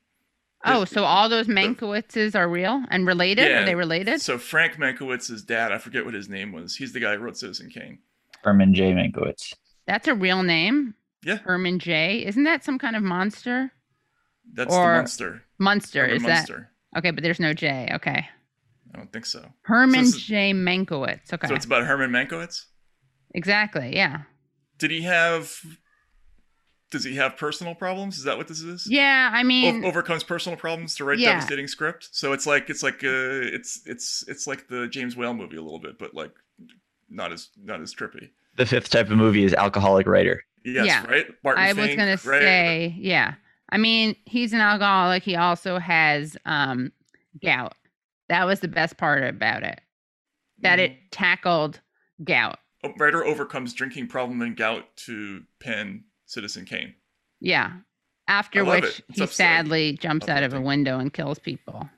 [0.64, 3.48] Oh, so all those Mankiewiczes are real and related?
[3.48, 4.20] Yeah, Are they related?
[4.20, 6.76] So Frank Mankiewicz's dad, I forget what his name was.
[6.76, 7.98] He's the guy who wrote Citizen Kane.
[8.42, 8.92] Herman J.
[8.92, 9.54] Mankiewicz.
[9.86, 10.94] That's a real name.
[11.24, 12.24] Yeah, Herman J.
[12.26, 13.72] Isn't that some kind of monster?
[14.54, 15.42] that's Or- the monster.
[15.58, 16.70] Monster Herman is Munster.
[16.92, 17.10] that okay?
[17.12, 17.88] But there's no J.
[17.94, 18.28] Okay.
[18.92, 19.46] I don't think so.
[19.62, 20.52] Herman So J.
[20.52, 21.32] Mankiewicz.
[21.32, 21.46] Okay.
[21.48, 22.64] So it's about Herman Mankiewicz.
[23.34, 23.94] exactly.
[23.94, 24.22] Yeah.
[24.78, 25.60] Did he have?
[26.92, 28.18] Does he have personal problems?
[28.18, 28.86] Is that what this is?
[28.88, 29.30] Yeah.
[29.32, 31.32] I mean, overcomes personal problems to write Yeah.
[31.32, 32.10] devastating script.
[32.12, 33.08] So it's like it's like uh
[33.50, 36.30] it's it's it's like the James Whale movie a little bit, but like
[37.10, 38.30] not as not as trippy.
[38.56, 40.44] The fifth type of movie is alcoholic writer.
[40.64, 41.04] Yes, Yeah.
[41.06, 41.26] right.
[41.42, 42.18] Barton I was gonna right?
[42.42, 43.34] say, yeah.
[43.70, 45.22] I mean, he's an alcoholic.
[45.22, 46.92] He also has um,
[47.42, 47.74] gout.
[48.28, 49.80] That was the best part about it.
[50.60, 50.82] That Mhm.
[50.82, 51.80] it tackled
[52.22, 52.58] gout.
[52.84, 56.94] A writer overcomes drinking problem and gout to pen Citizen Kane.
[57.40, 57.72] Yeah.
[58.28, 59.04] After which it.
[59.12, 59.28] He upsetting.
[59.28, 61.88] sadly jumps out of a window and kills people.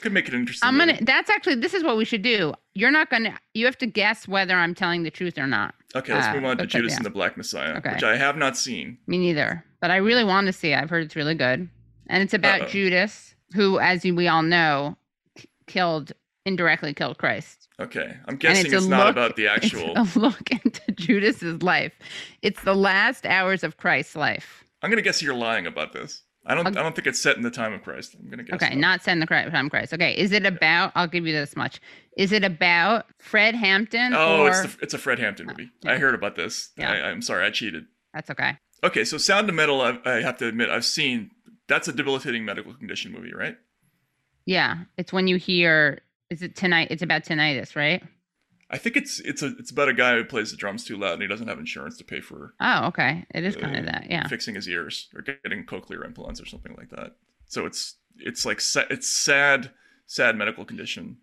[0.00, 0.66] Could make it interesting.
[0.66, 0.98] I'm gonna.
[1.00, 1.54] That's actually.
[1.56, 2.52] This is what we should do.
[2.74, 3.38] You're not gonna.
[3.54, 5.74] You have to guess whether I'm telling the truth or not.
[5.94, 6.96] Okay, let's uh, move on to Judas yeah.
[6.96, 7.92] and the Black Messiah, Okay.
[7.92, 8.98] which I have not seen.
[9.06, 9.64] Me neither.
[9.80, 10.72] But I really want to see.
[10.72, 10.76] it.
[10.82, 11.68] I've heard it's really good,
[12.08, 12.68] and it's about Uh-oh.
[12.68, 14.96] Judas, who, as we all know,
[15.36, 16.12] k- killed
[16.46, 17.68] indirectly killed Christ.
[17.80, 19.92] Okay, I'm guessing a it's, not look- about the actual.
[19.96, 21.92] It's a look into Judas's life.
[22.42, 24.64] It's the last hours of Christ's life.
[24.82, 26.22] I'm gonna guess you're lying about this.
[26.46, 26.66] I don't.
[26.66, 28.14] I'll- I don't think it's set in the time of Christ.
[28.18, 28.62] I'm gonna guess.
[28.62, 29.94] Okay, not set in the time of Christ.
[29.94, 30.92] Okay, is it about?
[30.94, 31.80] I'll give you this much.
[32.16, 34.12] Is it about Fred Hampton?
[34.14, 35.70] Oh, or, it's the, it's a Fred Hampton movie.
[35.72, 35.92] Oh, yeah.
[35.92, 36.70] I heard about this.
[36.76, 36.92] Yeah.
[36.92, 37.86] I, I'm sorry, I cheated.
[38.12, 38.58] that's okay.
[38.84, 39.80] Okay, so Sound of Metal.
[39.80, 41.30] I, I have to admit, I've seen.
[41.66, 43.56] That's a debilitating medical condition movie, right?
[44.44, 46.00] Yeah, it's when you hear.
[46.30, 46.88] Is it tonight?
[46.90, 48.02] It's about tinnitus, right?
[48.70, 51.12] I think it's it's a it's about a guy who plays the drums too loud
[51.14, 53.24] and he doesn't have insurance to pay for Oh, okay.
[53.34, 54.06] It is kind Uh, of that.
[54.10, 54.26] Yeah.
[54.26, 57.16] fixing his ears or getting cochlear implants or something like that.
[57.46, 59.70] So it's it's like sa- it's sad
[60.06, 61.18] sad medical condition.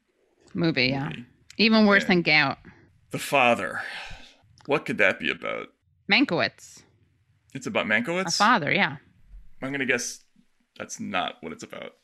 [0.54, 0.88] Movie.
[0.88, 1.12] Yeah.
[1.58, 2.08] Even worse Yeah.
[2.10, 2.58] than gout.
[3.10, 3.82] The father.
[4.68, 5.68] What could that be about?
[6.10, 6.84] Mankiewicz,
[7.54, 8.38] It's about a Mankiewicz.
[8.38, 8.72] father.
[8.72, 8.98] Yeah.
[9.62, 10.24] I'm gonna guess
[10.78, 11.96] that's not what it's about.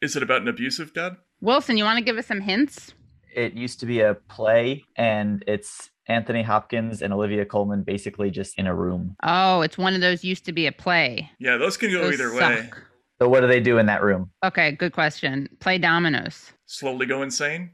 [0.00, 1.16] Is it about an abusive dad?
[1.46, 2.92] Wilson, you want to give us some hints?
[3.32, 8.58] It used to be a play, and it's Anthony Hopkins and Olivia Colman basically just
[8.58, 9.14] in a room.
[9.22, 11.30] Oh, it's one of those used to be a play.
[11.38, 12.40] Yeah, those can go Those either way.
[12.68, 12.82] suck.
[13.20, 14.30] So what do they do in that room?
[14.44, 15.48] Okay, good question.
[15.60, 16.52] Play dominoes.
[16.66, 17.70] Slowly go insane,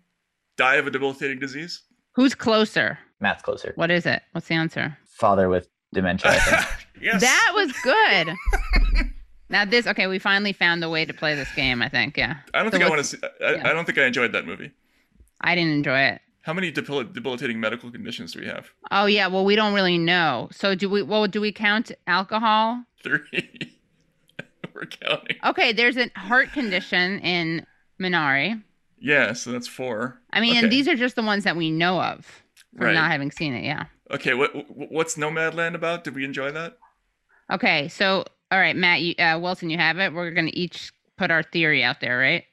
[0.58, 1.80] die of a debilitating disease.
[2.14, 2.98] Who's closer?
[3.20, 3.72] Matt's closer.
[3.76, 4.20] What is it?
[4.32, 4.98] What's the answer?
[5.06, 6.32] Father with dementia.
[6.32, 6.66] I think.
[7.00, 7.22] yes.
[7.22, 8.36] That was good.
[9.52, 12.16] now this okay, we finally found the way to play this game, I think.
[12.16, 12.36] Yeah.
[12.54, 13.04] I don't So think I want to.
[13.04, 13.68] See, I, yeah.
[13.68, 14.72] I don't think I enjoyed that movie.
[15.40, 16.20] I didn't enjoy it.
[16.42, 18.70] How many debil- debilitating medical conditions do we have?
[18.90, 20.48] Oh yeah, well we don't really know.
[20.50, 22.82] So do we well do we count alcohol?
[23.02, 23.20] Three.
[24.74, 25.36] We're counting.
[25.44, 27.66] Okay, there's a heart condition in
[28.00, 28.62] Minari.
[28.98, 30.18] Yeah, so that's four.
[30.32, 30.60] I mean, Okay.
[30.60, 32.42] and these are just the ones that we know of
[32.76, 32.94] from Right.
[32.94, 33.64] not having seen it.
[33.64, 33.84] Yeah.
[34.10, 36.04] Okay, what wh- what's Nomadland about?
[36.04, 36.78] Did we enjoy that?
[37.50, 40.12] Okay, so all right, Matt, you, uh, Wilson, you have it.
[40.12, 42.44] We're gonna each put our theory out there, right?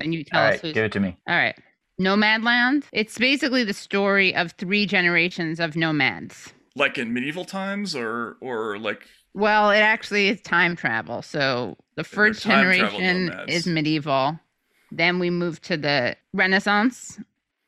[0.00, 0.72] And you tell All us right, who's.
[0.74, 1.16] give it to me.
[1.28, 1.56] All right,
[2.00, 2.84] Nomadland.
[2.92, 6.52] It's basically the story of three generations of nomads.
[6.76, 11.22] Like in medieval times, or or like Well, it actually is time travel.
[11.22, 13.52] So the first time travel generation nomads.
[13.52, 14.38] is medieval.
[14.92, 17.18] Then we move to the Renaissance,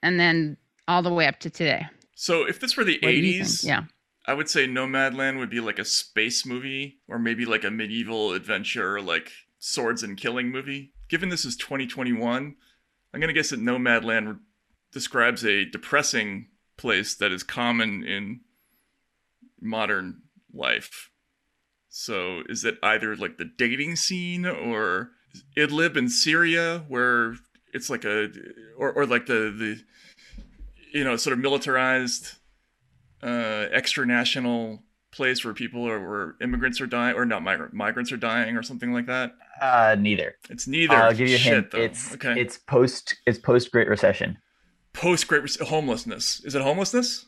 [0.02, 0.56] and then
[0.86, 1.86] all the way up to today.
[2.14, 3.46] So if this were the What do you think?
[3.46, 3.82] 80s, Yeah.
[4.30, 8.32] I would say Nomadland would be like a space movie or maybe like a medieval
[8.32, 10.92] adventure, like swords and killing movie.
[11.08, 12.54] Given this is 2021,
[13.12, 14.38] I'm going to guess that Nomadland
[14.92, 18.42] describes a depressing place that is common in
[19.60, 20.22] modern
[20.54, 21.10] life.
[21.88, 25.10] So is it either like the dating scene or
[25.56, 27.34] Idlib in Syria where
[27.74, 28.28] it's like a
[28.78, 29.82] or, or like the the
[30.96, 32.36] you know sort of militarized
[33.22, 38.12] uh, extra national place where people are where immigrants are dying or not migrant migrants
[38.12, 39.32] are dying or something like that.
[39.60, 40.36] Uh, neither.
[40.48, 40.94] It's neither.
[40.94, 41.70] I'll give you a Shit, hint.
[41.72, 41.78] though.
[41.78, 42.40] It's okay.
[42.40, 44.38] it's post it's post Great Recession.
[44.92, 46.40] Post Great Rec- homelessness.
[46.44, 47.26] Is it homelessness?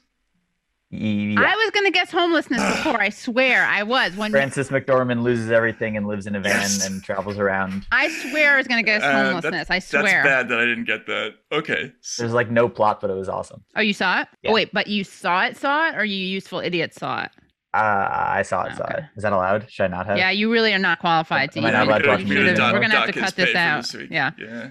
[0.95, 1.41] Yeah.
[1.41, 3.01] I was gonna guess homelessness before.
[3.01, 4.15] I swear I was.
[4.15, 6.87] When Frances McDormand loses everything and lives in a van Yes.
[6.87, 7.87] and travels around.
[7.91, 9.71] I swear I was gonna guess Uh, homelessness.
[9.71, 10.03] I swear.
[10.03, 11.31] That's bad that I didn't get that.
[11.51, 11.93] Okay.
[12.19, 13.65] There's like no plot, but it was awesome.
[13.75, 14.29] Oh, you saw it?
[14.43, 14.51] Yeah.
[14.51, 17.31] Oh, wait, but you saw it, saw it, or you useful idiot saw it?
[17.75, 17.79] Uh,
[18.11, 18.77] I saw it.
[18.77, 18.99] Saw Okay.
[18.99, 19.05] it.
[19.17, 19.71] Is that allowed?
[19.71, 20.19] Should I not have?
[20.19, 21.79] Yeah, you really are not qualified to Am I even.
[21.81, 22.35] not allowed to watch should've-
[22.75, 23.85] we're gonna have to cut this out.
[23.85, 24.33] this yeah.
[24.39, 24.69] Yeah.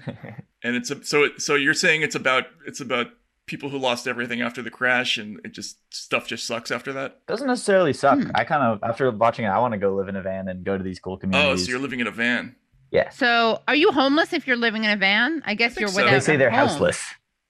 [0.62, 3.08] And it's a, so so you're saying it's about it's about
[3.46, 7.26] people who lost everything after the crash and it just stuff just sucks after that.
[7.26, 8.18] Doesn't necessarily suck.
[8.20, 8.30] Hmm.
[8.34, 10.64] I kind of after watching it, I want to go live in a van and
[10.64, 12.54] go to these cool communities Oh, so you're living in a van.
[12.90, 13.10] yeah.
[13.10, 15.42] So, are you homeless if you're living in a van?
[15.44, 16.02] I guess think you're so.
[16.02, 16.12] without.
[16.12, 16.68] They say they're home.
[16.68, 17.02] houseless.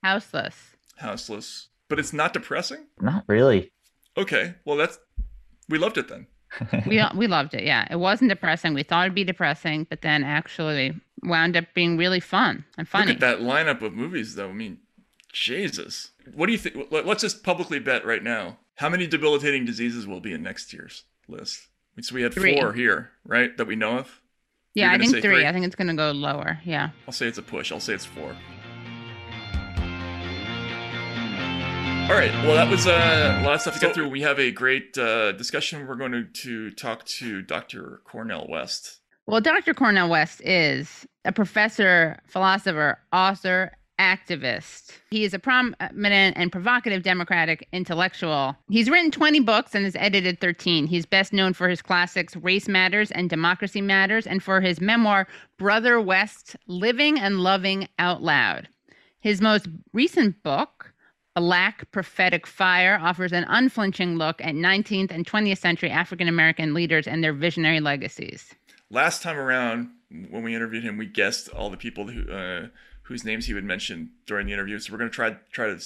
[0.03, 0.57] Houseless.
[0.97, 1.69] houseless.
[1.89, 2.87] But it's not depressing?
[3.01, 3.71] Not really.
[4.17, 4.55] Okay.
[4.65, 4.99] Well, that's
[5.69, 6.27] we loved it then.
[6.87, 7.65] We we loved it.
[7.65, 8.75] Yeah, it wasn't depressing.
[8.75, 13.07] We thought it'd be depressing, but then actually wound up being really fun and funny.
[13.13, 14.49] Look at that lineup of movies though.
[14.49, 14.79] I mean,
[15.33, 16.11] Jesus.
[16.35, 18.59] What do you think let- let's just publicly bet right now.
[18.77, 21.69] How many debilitating diseases will be in next year's list?
[22.01, 22.59] So we had Three.
[22.59, 23.55] four here, right?
[23.57, 24.21] That we know of.
[24.75, 25.21] yeah, I think three.
[25.21, 25.47] three?
[25.47, 26.59] I think it's gonna go lower.
[26.65, 26.91] Yeah.
[27.07, 27.71] I'll say it's a push.
[27.73, 28.35] I'll say it's four.
[32.11, 32.33] All right.
[32.45, 34.09] Well, that was uh, a lot of stuff to get through.
[34.09, 35.87] We have a great uh, discussion.
[35.87, 38.01] We're going to, to talk to Dr.
[38.05, 39.01] Cornel West.
[39.27, 39.73] Well, Dr.
[39.73, 44.93] Cornel West is a professor, philosopher, author, activist.
[45.11, 48.57] He is a prominent and provocative democratic intellectual.
[48.69, 50.87] He's written 20 books and has edited 13.
[50.87, 55.27] He's best known for his classics Race Matters and Democracy Matters and for his memoir
[55.59, 58.69] Brother West Living and Loving Out Loud.
[59.21, 60.93] His most recent book,
[61.37, 67.07] Black Prophetic Fire, offers an unflinching look at 19th and 20th century African American leaders
[67.07, 68.53] and their visionary legacies.
[68.91, 69.91] Last time around,
[70.31, 72.67] when we interviewed him, we guessed all the people who uh,
[73.03, 74.79] whose names he would mention during the interview.
[74.79, 75.81] So we're going to try try to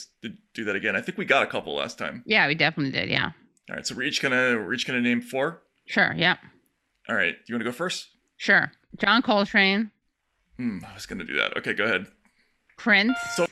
[0.55, 0.95] do that again.
[0.97, 2.23] I think we got a couple last time.
[2.27, 3.09] Yeah, we definitely did.
[3.11, 3.31] Yeah.
[3.71, 3.87] All right.
[3.87, 5.63] So we're each gonna we're each gonna name four.
[5.87, 6.13] Sure.
[6.17, 6.37] Yeah.
[7.09, 7.35] All right.
[7.35, 8.09] Do you want to go first?
[8.37, 8.71] Sure.
[8.99, 9.91] John Coltrane,
[10.57, 10.79] Hmm.
[10.89, 11.57] I was gonna do that.
[11.59, 11.73] Okay.
[11.75, 12.07] Go ahead.
[12.77, 13.17] Prince.
[13.35, 13.47] So-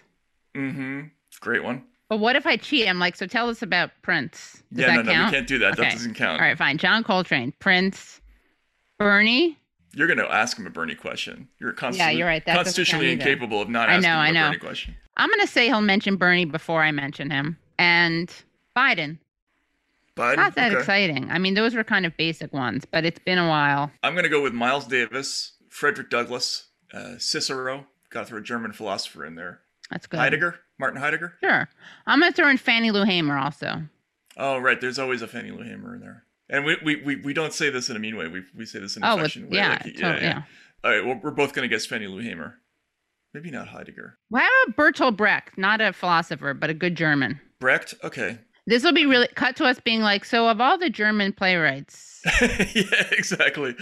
[0.55, 1.01] Mm-hmm.
[1.41, 1.83] Great one.
[2.09, 2.89] but what if I cheat?
[2.89, 4.63] I'm like, so tell us about Prince.
[4.73, 4.95] Does yeah.
[4.95, 5.03] No.
[5.03, 5.13] No.
[5.13, 5.31] count?
[5.33, 5.77] We can't do that.
[5.77, 6.41] That doesn't count.
[6.41, 6.79] All right, fine.
[6.79, 8.21] John Coltrane, Prince,
[8.99, 9.59] Bernie.
[9.97, 11.49] You're going to ask him a Bernie question.
[11.59, 12.45] You're constitu- you're right.
[12.47, 14.49] That constitutionally incapable of not I asking know, him I know.
[14.49, 14.97] Bernie question.
[15.17, 18.29] I'm gonna say he'll mention Bernie before I mention him, and
[18.77, 19.19] Biden.
[20.17, 20.37] Biden.
[20.37, 20.81] Not that okay.
[20.81, 21.31] exciting.
[21.31, 23.91] I mean, those were kind of basic ones, but it's been a while.
[24.03, 27.87] I'm going to go with Miles Davis, Frederick Douglass, uh, Cicero.
[28.11, 29.61] Got to throw a German philosopher in there.
[29.91, 30.19] That's good.
[30.19, 31.35] Heidegger, Martin Heidegger.
[31.43, 31.69] Sure.
[32.07, 33.83] I'm gonna throw in Fannie Lou Hamer also.
[34.37, 34.81] Oh, right.
[34.81, 36.24] There's always a Fannie Lou Hamer in there.
[36.51, 38.29] And we, we, we, we don't say this in a mean way.
[38.29, 39.47] We, we say this in a Oh, with, way.
[39.51, 40.43] yeah, like, totally, yeah.
[40.85, 41.05] All right.
[41.05, 42.59] Well, we're both going to guess Fannie Lou Hamer.
[43.33, 44.19] Maybe not Heidegger.
[44.31, 45.57] Well, how about Bertolt Brecht?
[45.59, 47.41] Not a philosopher, but a good German.
[47.61, 47.95] Brecht.
[48.05, 48.39] Okay.
[48.67, 52.23] This will be really cut to us being like, so of all the German playwrights,
[52.41, 53.75] yeah, exactly.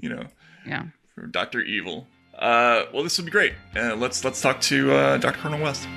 [0.00, 0.24] You know,
[0.66, 0.84] yeah.
[1.32, 2.06] Doctor Evil.
[2.38, 3.54] Uh, well, this would be great.
[3.74, 5.38] Uh, let's let's talk to uh, Dr.
[5.40, 5.88] Cornel West.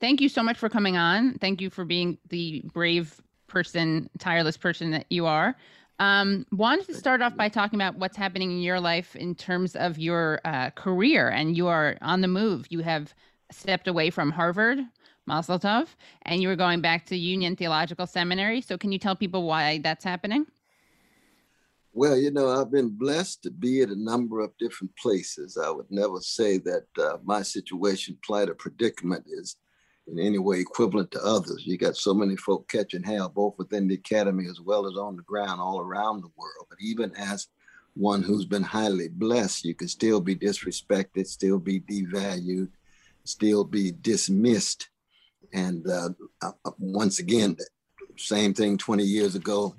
[0.00, 1.38] Thank you so much for coming on.
[1.38, 5.56] Thank you for being the brave person, tireless person that you are.
[5.98, 9.74] Um, wanted to start off by talking about what's happening in your life in terms
[9.74, 12.66] of your uh, career, and you are on the move.
[12.68, 13.14] You have
[13.50, 14.80] stepped away from Harvard,
[15.24, 15.88] Mazel Tov,
[16.22, 18.60] and you are going back to Union Theological Seminary.
[18.60, 20.46] So, can you tell people why that's happening?
[21.94, 25.56] Well, you know, I've been blessed to be at a number of different places.
[25.56, 29.56] I would never say that uh, my situation, plight, or predicament is
[30.08, 31.66] in any way equivalent to others.
[31.66, 35.16] You got so many folk catching hell, both within the academy as well as on
[35.16, 36.66] the ground all around the world.
[36.68, 37.48] But even as
[37.94, 42.68] one who's been highly blessed, you can still be disrespected, still be devalued,
[43.24, 44.88] still be dismissed.
[45.52, 46.10] And uh,
[46.42, 47.56] uh, once again,
[48.16, 49.74] same thing 20 years ago,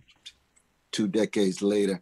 [0.91, 2.01] two decades later,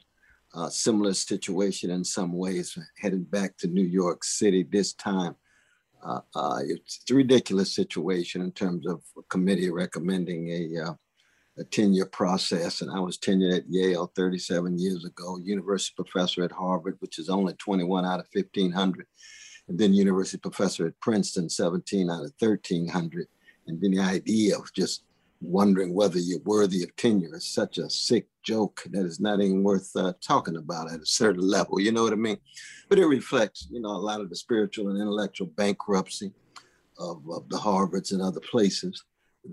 [0.53, 5.35] uh, similar situation in some ways, heading back to New York City this time.
[6.05, 10.93] Uh, uh, it's a ridiculous situation in terms of a committee recommending a, uh,
[11.57, 12.81] a tenure process.
[12.81, 17.27] And I was tenured at Yale 37 years ago, university professor at Harvard, which is
[17.27, 19.07] only 21 out of 1,500,
[19.67, 23.27] and then university professor at Princeton, 17 out of 1,300.
[23.65, 25.04] And then the idea of just
[25.45, 29.63] wondering whether you're worthy of tenure is such a sick joke that is not even
[29.63, 31.79] worth uh, talking about at a certain level.
[31.79, 32.37] You know what I mean?
[32.89, 36.33] But it reflects, you know, a lot of the spiritual and intellectual bankruptcy
[36.99, 39.03] of, of the Harvards and other places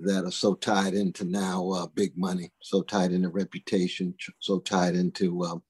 [0.03, 4.95] that are so tied into now uh, big money, so tied into reputation, so tied
[4.95, 5.63] into um,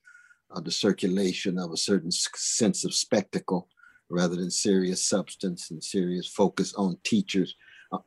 [0.52, 3.68] uh, the circulation of a certain sense of spectacle
[4.10, 7.54] rather than serious substance and serious focus on teachers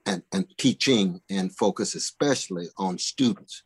[0.06, 3.64] and, and teaching and focus especially on students.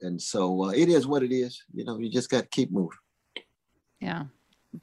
[0.00, 1.62] And so uh, it is what it is.
[1.72, 2.98] You know, you just got to keep moving.
[4.00, 4.24] Yeah.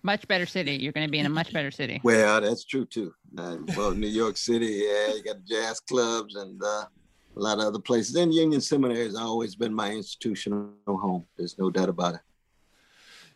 [0.01, 0.75] Much better city.
[0.75, 2.01] You're going to be in a much better city.
[2.03, 3.13] Well, that's true too.
[3.37, 6.85] Uh, well, New York City, yeah, you got jazz clubs and uh,
[7.35, 8.15] a lot of other places.
[8.15, 11.25] And Union Seminary has always been my institutional home.
[11.37, 12.21] There's no doubt about it.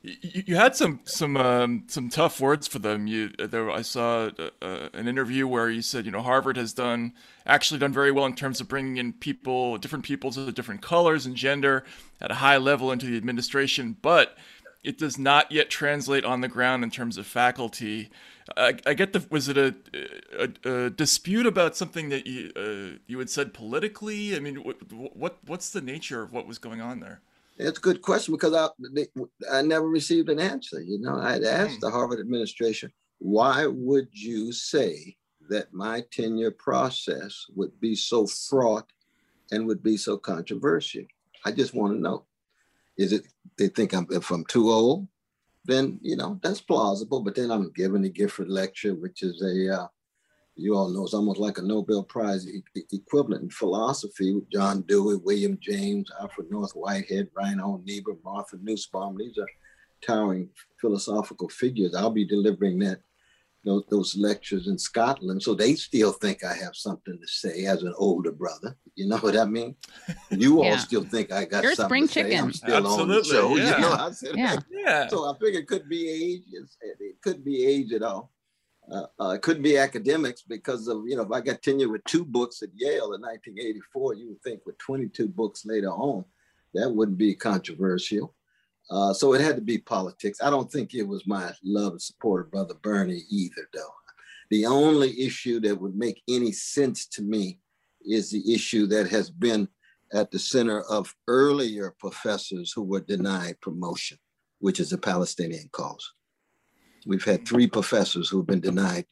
[0.02, 3.08] You, had some some um, some tough words for them.
[3.08, 6.72] You there, I saw uh, uh, an interview where you said, you know, Harvard has
[6.72, 7.14] done
[7.46, 11.26] actually done very well in terms of bringing in people, different peoples of different colors
[11.26, 11.84] and gender
[12.22, 14.38] at a high level into the administration, but
[14.84, 18.10] it does not yet translate on the ground in terms of faculty.
[18.56, 19.76] I, I get the was it a,
[20.38, 24.36] a, a, dispute about something that you uh, you had said politically?
[24.36, 27.20] I mean, what, what what's the nature of what was going on there?
[27.58, 29.08] It's a good question because I they,
[29.52, 30.82] I never received an answer.
[30.82, 35.16] You know, I had asked the Harvard administration, why would you say
[35.50, 38.92] that my tenure process would be so fraught
[39.52, 41.04] and would be so controversial?
[41.46, 42.26] I just want to know.
[42.98, 43.28] Is it
[43.58, 45.08] they think I'm if I'm too old?
[45.66, 47.22] Then you know that's plausible.
[47.22, 49.88] But then I'm giving the Gifford Lecture, which is a uh,
[50.58, 54.82] you all know it's almost like a Nobel Prize e- equivalent in philosophy with John
[54.82, 59.18] Dewey, William James, Alfred North Whitehead, Reinhold Niebuhr, Martha Nussbaum.
[59.18, 59.48] These are
[60.06, 60.50] towering
[60.82, 61.96] philosophical figures.
[61.96, 63.02] I'll be delivering that
[63.64, 67.84] those, those lectures in Scotland, so they still think I have something to say as
[67.84, 68.76] an older brother.
[68.96, 69.76] You know what I mean?
[70.32, 70.72] You yeah.
[70.72, 72.24] all still think I got You're something spring to say.
[72.24, 72.46] chicken.
[72.46, 73.56] I'm still Absolutely, on the show.
[73.58, 73.76] Yeah.
[73.76, 74.56] You know, I said, Yeah.
[74.72, 75.08] Yeah.
[75.10, 76.44] So I figure it could be age.
[76.82, 78.32] It could be age at all.
[78.92, 82.04] Uh, uh, it couldn't be academics because of, you know, if I got tenure with
[82.06, 86.24] two books at Yale in 1984, you would think with 22 books later on,
[86.74, 88.34] that wouldn't be controversial.
[88.90, 90.40] Uh, so it had to be politics.
[90.42, 93.94] I don't think it was my love and support of Brother Bernie either, though.
[94.50, 97.60] The only issue that would make any sense to me
[98.02, 99.68] is the issue that has been
[100.14, 104.18] at the center of earlier professors who were denied promotion,
[104.60, 106.14] which is the Palestinian cause.
[107.08, 109.06] We've had three professors who have been denied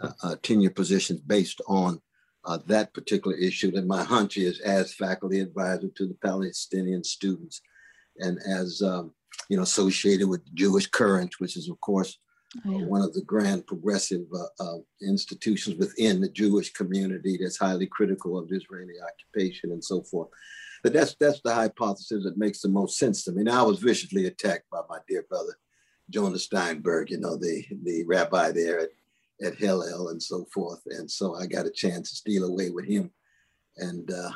[0.00, 2.00] uh, uh, tenure positions based on
[2.44, 3.72] uh, that particular issue.
[3.74, 7.60] And my hunch is, as faculty advisor to the Palestinian students,
[8.18, 9.12] and as um,
[9.48, 12.18] you know, associated with Jewish Current, which is of course
[12.64, 12.84] yeah.
[12.86, 18.38] one of the grand progressive uh, uh, institutions within the Jewish community that's highly critical
[18.38, 20.28] of the Israeli occupation and so forth.
[20.82, 23.42] But that's that's the hypothesis that makes the most sense to me.
[23.42, 25.56] Now I was viciously attacked by my dear brother
[26.10, 28.90] Jonah Steinberg, you know, the the rabbi there at,
[29.44, 30.80] at Hillel and so forth.
[30.86, 33.10] And so I got a chance to steal away with him.
[33.76, 34.30] And uh,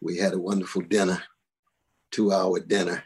[0.00, 1.22] we had a wonderful dinner,
[2.10, 3.02] two hour dinner,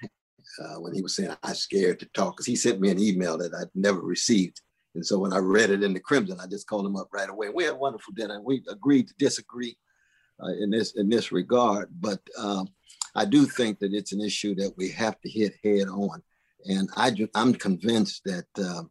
[0.60, 3.38] uh, when he was saying, I'm scared to talk, because he sent me an email
[3.38, 4.60] that I'd never received.
[4.94, 7.30] And so when I read it in the Crimson, I just called him up right
[7.30, 7.48] away.
[7.48, 8.40] We had a wonderful dinner.
[8.42, 9.76] We agreed to disagree
[10.42, 11.88] uh, in this in this regard.
[12.00, 12.68] But um,
[13.14, 16.22] I do think that it's an issue that we have to hit head on.
[16.66, 18.82] And I, I'm convinced that uh,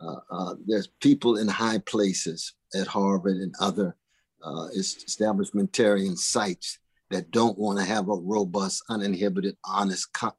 [0.00, 3.96] uh, uh, there's people in high places at Harvard and other
[4.42, 6.78] uh, establishmentarian sites
[7.10, 10.36] that don't want to have a robust, uninhibited, honest, co-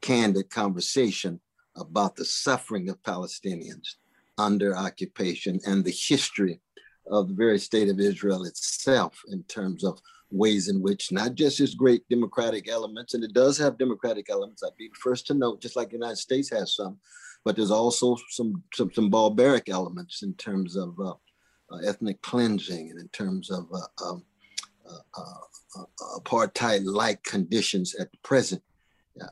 [0.00, 1.40] candid conversation
[1.76, 3.94] about the suffering of Palestinians
[4.36, 6.60] under occupation and the history
[7.10, 10.00] of the very state of Israel itself in terms of
[10.32, 14.62] ways in which not just its great democratic elements, and it does have democratic elements,
[14.62, 16.98] I'd be the first to note, just like the United States has some,
[17.44, 21.14] but there's also some some, some barbaric elements in terms of uh,
[21.72, 24.24] uh, ethnic cleansing and in terms of uh, um,
[24.88, 28.62] uh, uh, apartheid-like conditions at the present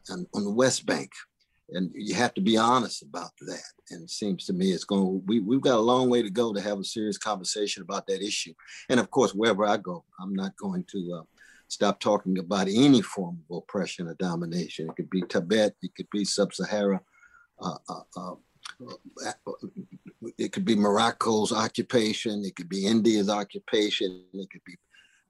[0.09, 1.11] on the West Bank.
[1.73, 3.73] And you have to be honest about that.
[3.91, 6.53] And it seems to me it's going, we, we've got a long way to go
[6.53, 8.55] to have a serious conversation about that issue.
[8.89, 11.23] And of course, wherever I go, I'm not going to uh,
[11.69, 14.89] stop talking about any form of oppression or domination.
[14.89, 17.01] It could be Tibet, it could be Sub-Sahara,
[17.61, 18.35] uh, uh, uh,
[20.39, 24.77] it could be Morocco's occupation, it could be India's occupation, it could be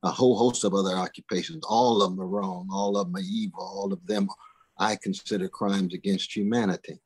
[0.02, 1.62] a whole host of other occupations.
[1.68, 4.28] All of them are wrong, all of them are evil, all of them
[4.80, 6.98] I consider crimes against humanity.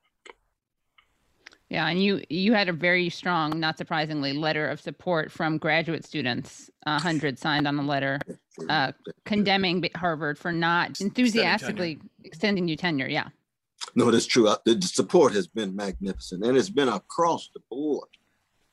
[1.68, 6.05] Yeah, and you you had a very strong, not surprisingly, letter of support from graduate
[6.05, 6.70] students.
[6.87, 8.20] A hundred signed on the letter,
[8.68, 8.93] uh,
[9.25, 13.09] condemning Harvard for not enthusiastically extending you tenure.
[13.09, 13.29] Yeah.
[13.97, 14.47] No, that's true.
[14.47, 18.09] Uh, the support has been magnificent, and it's been across the board.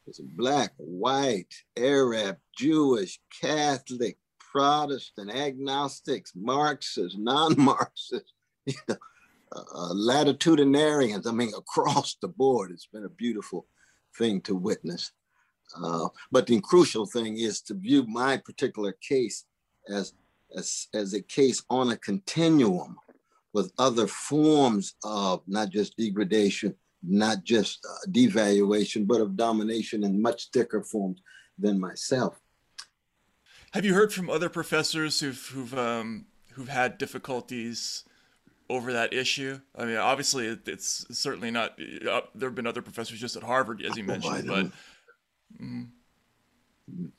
[0.05, 8.33] It's black, white, Arab, Jewish, Catholic, Protestant, agnostics, Marxists, non-Marxists.
[9.53, 11.27] Uh, latitudinarians.
[11.27, 13.67] I mean, across the board, it's been a beautiful
[14.17, 15.11] thing to witness.
[15.75, 19.45] Uh, but the crucial thing is to view my particular case
[19.89, 20.13] as,
[20.55, 22.97] as, as a case on a continuum
[23.53, 30.21] with other forms of not just degradation, not just uh, devaluation, but of domination in
[30.21, 31.21] much thicker forms
[31.57, 32.39] than myself.
[33.73, 38.03] Have you heard from other professors who've who've um, who've had difficulties
[38.71, 39.59] over that issue?
[39.75, 41.79] I mean, obviously, it's certainly not.
[42.07, 44.67] Uh, there have been other professors just at Harvard, as you mentioned, but.
[45.61, 45.89] Mm.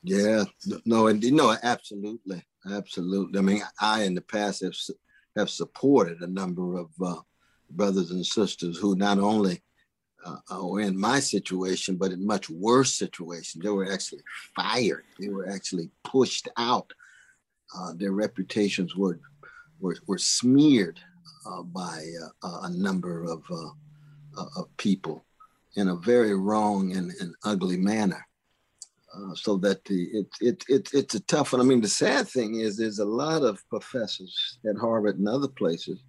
[0.03, 0.45] Yeah,
[0.85, 3.39] no, and no, absolutely, absolutely.
[3.39, 4.75] I mean, I in the past have
[5.37, 7.21] have supported a number of uh,
[7.71, 9.63] brothers and sisters who not only
[10.25, 13.63] uh, were in my situation, but in much worse situations.
[13.63, 14.23] They were actually
[14.55, 15.05] fired.
[15.19, 16.93] They were actually pushed out.
[17.77, 19.19] Uh, their reputations were
[19.81, 21.01] were, were smeared
[21.65, 22.05] by
[22.43, 25.25] uh, a number of, uh, of people
[25.77, 28.27] in a very wrong and, and ugly manner.
[29.15, 31.61] Uh, so that the it, it, it, it's a tough one.
[31.61, 35.49] I mean, the sad thing is there's a lot of professors at Harvard and other
[35.49, 36.03] places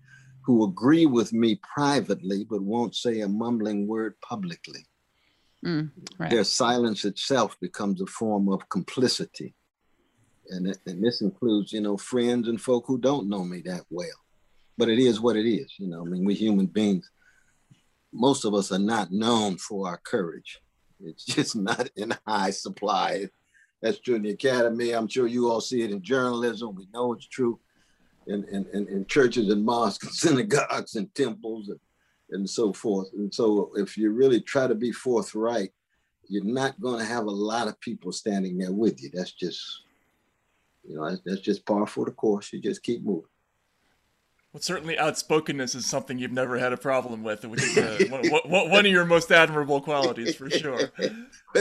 [0.45, 4.86] who agree with me privately, but won't say a mumbling word publicly.
[5.65, 6.30] Mm, right.
[6.30, 9.53] Their silence itself becomes a form of complicity.
[10.49, 14.22] And, and this includes, you know, friends and folk who don't know me that well
[14.78, 15.74] but it is what it is.
[15.78, 17.09] You know, I mean, we human beings,
[18.11, 20.59] most of us are not known for our courage.
[20.99, 23.30] It's just not in high supply.
[23.82, 24.91] That's true in the academy.
[24.91, 26.76] I'm sure you all see it in journalism.
[26.76, 27.59] We know it's true
[28.28, 31.80] in, in, in, in churches and mosques and synagogues and temples and,
[32.32, 33.09] and so forth.
[33.13, 35.71] And so if you really try to be forthright,
[36.30, 39.09] you're not going to have a lot of people standing there with you.
[39.13, 39.61] That's just,
[40.88, 42.53] you know, that's, just par for the course.
[42.53, 43.30] You just keep moving.
[44.54, 48.06] Well, certainly outspokenness is something you've never had a problem with, which is uh,
[48.45, 50.91] one, one, of your most admirable qualities for sure.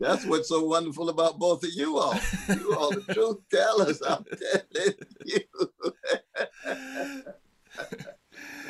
[0.00, 2.14] That's what's so wonderful about both of you all.
[2.48, 4.00] You all the truth tellers.
[4.00, 4.94] I'm telling
[5.26, 5.40] you.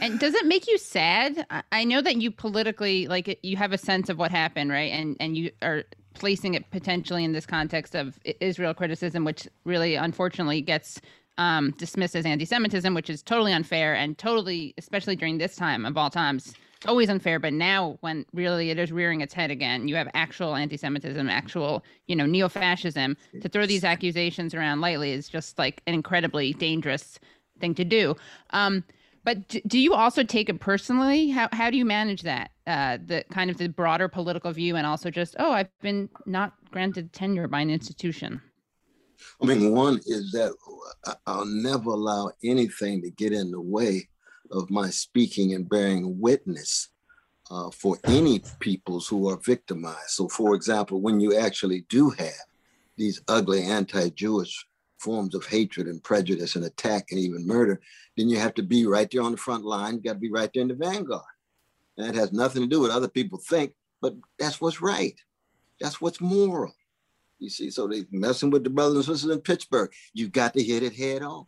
[0.01, 1.47] and does it make you sad?
[1.71, 4.91] I know that you politically, like, you have a sense of what happened, right?
[4.91, 9.95] And and you are placing it potentially in this context of Israel criticism, which really,
[9.95, 11.01] unfortunately, gets
[11.41, 15.97] um, dismissed as anti-Semitism, which is totally unfair and totally, especially during this time of
[15.97, 16.53] all times,
[16.87, 17.39] always unfair.
[17.39, 21.83] But now, when really it is rearing its head again, you have actual anti-Semitism, actual,
[22.09, 23.17] you know, neo-fascism.
[23.41, 27.19] To throw these accusations around lightly is just like an incredibly dangerous
[27.59, 28.17] thing to do.
[28.51, 28.85] Um,
[29.25, 31.31] but do you also take it personally?
[31.31, 32.51] How how do you manage that?
[32.67, 36.55] Uh, the kind of the broader political view, and also just oh, I've been not
[36.71, 38.41] granted tenure by an institution.
[39.43, 40.53] I mean, one is that
[41.27, 44.09] I'll never allow anything to get in the way
[44.51, 46.89] of my speaking and bearing witness
[47.51, 50.11] uh, for any peoples who are victimized.
[50.11, 52.47] So, for example, when you actually do have
[52.97, 54.67] these ugly anti Jewish
[54.99, 57.81] forms of hatred and prejudice and attack and even murder,
[58.17, 59.95] then you have to be right there on the front line.
[59.95, 61.23] You got to be right there in the vanguard.
[61.97, 65.15] And it has nothing to do with other people think, but that's what's right.
[65.81, 66.75] That's what's moral.
[67.41, 69.91] You see, so they messing with the brothers and sisters in Pittsburgh.
[70.13, 71.47] You got to hit it head on.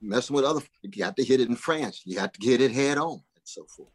[0.00, 2.02] Messing with other, you got to hit it in France.
[2.04, 3.90] You got to hit it head on, and so forth.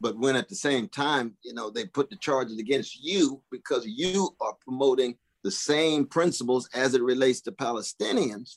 [0.00, 3.86] But when at the same time, you know, they put the charges against you because
[3.86, 8.56] you are promoting the same principles as it relates to Palestinians,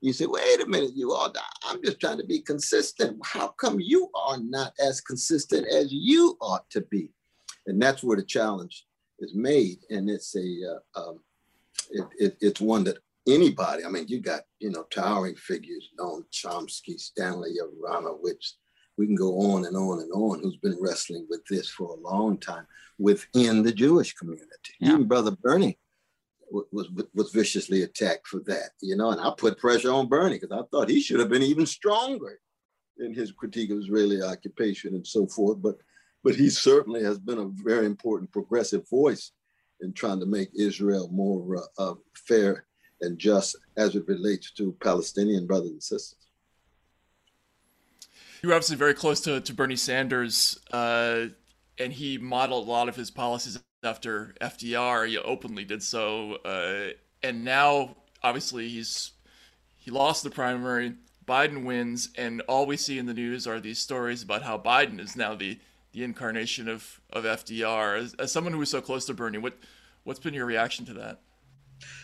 [0.00, 1.32] you say, wait a minute, you all,
[1.64, 3.18] I'm just trying to be consistent.
[3.24, 7.10] How come you are not as consistent as you ought to be?
[7.66, 8.84] And that's where the challenge
[9.18, 11.20] is made, and it's a uh, um,
[11.90, 12.98] it, it, it's one that
[13.28, 13.84] anybody.
[13.84, 18.52] I mean, you got you know towering figures, Noam Chomsky, Stanley Aronowitz.
[18.96, 20.40] We can go on and on and on.
[20.40, 22.66] Who's been wrestling with this for a long time
[22.98, 24.46] within the Jewish community?
[24.78, 24.90] Yeah.
[24.90, 25.78] Even Brother Bernie
[26.50, 30.56] was was viciously attacked for that, you know, and I put pressure on Bernie because
[30.56, 32.40] I thought he should have been even stronger
[32.98, 35.60] in his critique of Israeli occupation and so forth.
[35.60, 35.76] But
[36.24, 39.32] but he certainly has been a very important progressive voice
[39.80, 42.64] in trying to make Israel more uh, uh, fair
[43.02, 46.18] and just as it relates to Palestinian brothers and sisters.
[48.42, 51.26] You were obviously very close to, to Bernie Sanders, uh,
[51.78, 55.08] and he modeled a lot of his policies after FDR.
[55.08, 56.90] He openly did so, uh,
[57.22, 59.12] and now obviously he's
[59.76, 60.94] he lost the primary.
[61.26, 65.00] Biden wins, and all we see in the news are these stories about how Biden
[65.00, 65.58] is now the
[65.94, 67.98] the incarnation of of FDR.
[67.98, 69.54] As, as someone who was so close to Bernie, what
[70.02, 71.20] what's been your reaction to that?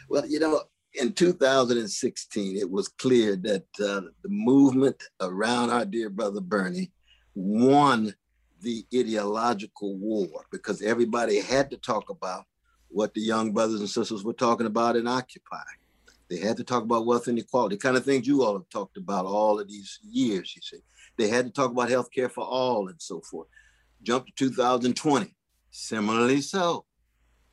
[0.08, 0.62] Well, you know,
[0.94, 6.90] in 2016, it was clear that uh, the movement around our dear brother Bernie
[7.34, 8.14] won
[8.62, 12.44] the ideological war because everybody had to talk about
[12.88, 15.62] what the young brothers and sisters were talking about in Occupy.
[16.28, 19.26] They had to talk about wealth inequality, kind of things you all have talked about
[19.26, 20.82] all of these years, you see.
[21.16, 23.48] They had to talk about health care for all and so forth.
[24.02, 25.34] Jump to 2020,
[25.70, 26.84] similarly so.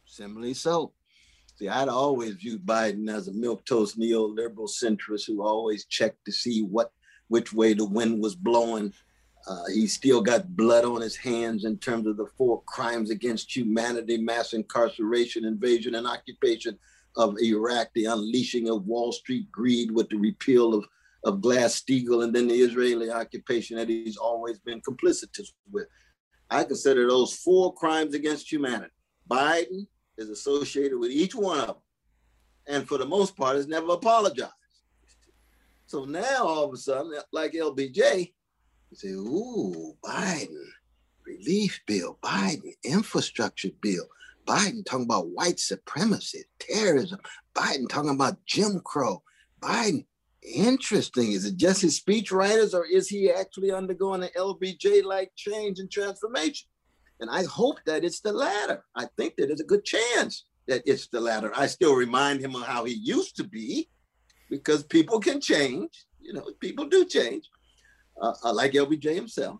[0.06, 0.94] Similarly so.
[1.58, 6.62] See, I'd always viewed Biden as a milquetoast neoliberal centrist who always checked to see
[6.62, 6.92] what
[7.30, 8.94] which way the wind was blowing.
[9.48, 13.56] Uh, he still got blood on his hands in terms of the four crimes against
[13.56, 16.78] humanity, mass incarceration, invasion, and occupation
[17.18, 20.86] of Iraq, the unleashing of Wall Street greed with the repeal of,
[21.24, 25.88] of Glass-Steagall, and then the Israeli occupation that he's always been complicitous with.
[26.50, 28.94] I consider those four crimes against humanity.
[29.30, 29.88] Biden
[30.18, 31.76] is associated with each one of them,
[32.68, 34.54] and for the most part, has never apologized.
[35.86, 38.34] So now all of a sudden, like LBJ,
[38.90, 40.66] you say, "Ooh, Biden,
[41.26, 44.08] relief bill, Biden, infrastructure bill,
[44.46, 47.20] Biden talking about white supremacy, terrorism,
[47.54, 49.24] Biden talking about Jim Crow,
[49.62, 50.06] Biden."
[50.54, 51.34] Interesting.
[51.34, 55.92] Is it just his speech writers, or is he actually undergoing an LBJ-like change and
[55.92, 56.70] transformation?
[57.20, 58.84] And I hope that it's the latter.
[58.96, 61.52] I think that there's a good chance that it's the latter.
[61.56, 63.90] I still remind him of how he used to be
[64.50, 66.06] because people can change.
[66.22, 67.50] You know, people do change,
[68.22, 69.60] uh, uh like LBJ himself.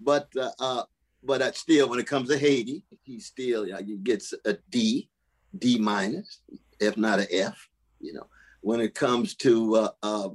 [0.00, 0.82] But uh, uh,
[1.22, 5.08] but uh, still, when it comes to Haiti, he still he gets a D,
[5.56, 6.42] D minus,
[6.80, 7.68] if not an F.
[8.00, 8.26] You know,
[8.60, 10.28] when it comes to uh, uh,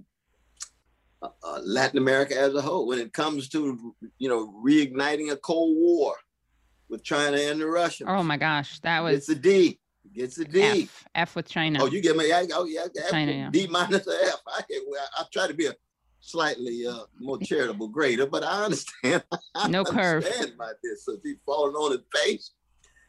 [1.22, 5.78] uh, Latin America as a whole, when it comes to you know reigniting a Cold
[5.78, 6.16] War,
[6.94, 8.10] with China and the Russians.
[8.12, 9.80] Oh my gosh, that was it's a D.
[10.14, 10.84] Gets a D.
[10.84, 11.80] F, F with China.
[11.82, 12.32] Oh, you get me?
[12.32, 13.50] I, oh yeah, F, China, yeah.
[13.52, 14.42] D minus F.
[14.48, 14.62] I,
[15.18, 15.74] I try to be a
[16.20, 19.24] slightly uh, more charitable grader, but I understand.
[19.56, 20.24] I no curve.
[20.24, 22.52] Understand by this, so he's falling on his face,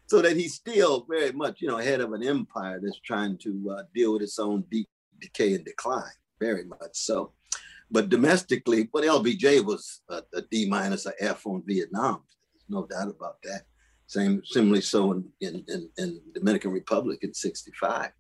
[0.07, 3.77] so that he's still very much, you know, head of an empire that's trying to
[3.77, 4.89] uh, deal with its own deep
[5.21, 6.13] decay and decline.
[6.41, 7.33] Very much so.
[7.91, 12.23] But domestically, but LBJ was a, a D minus, a F on Vietnam.
[12.53, 13.63] There's no doubt about that.
[14.07, 18.11] Same, similarly so in, in, in, in Dominican Republic in 65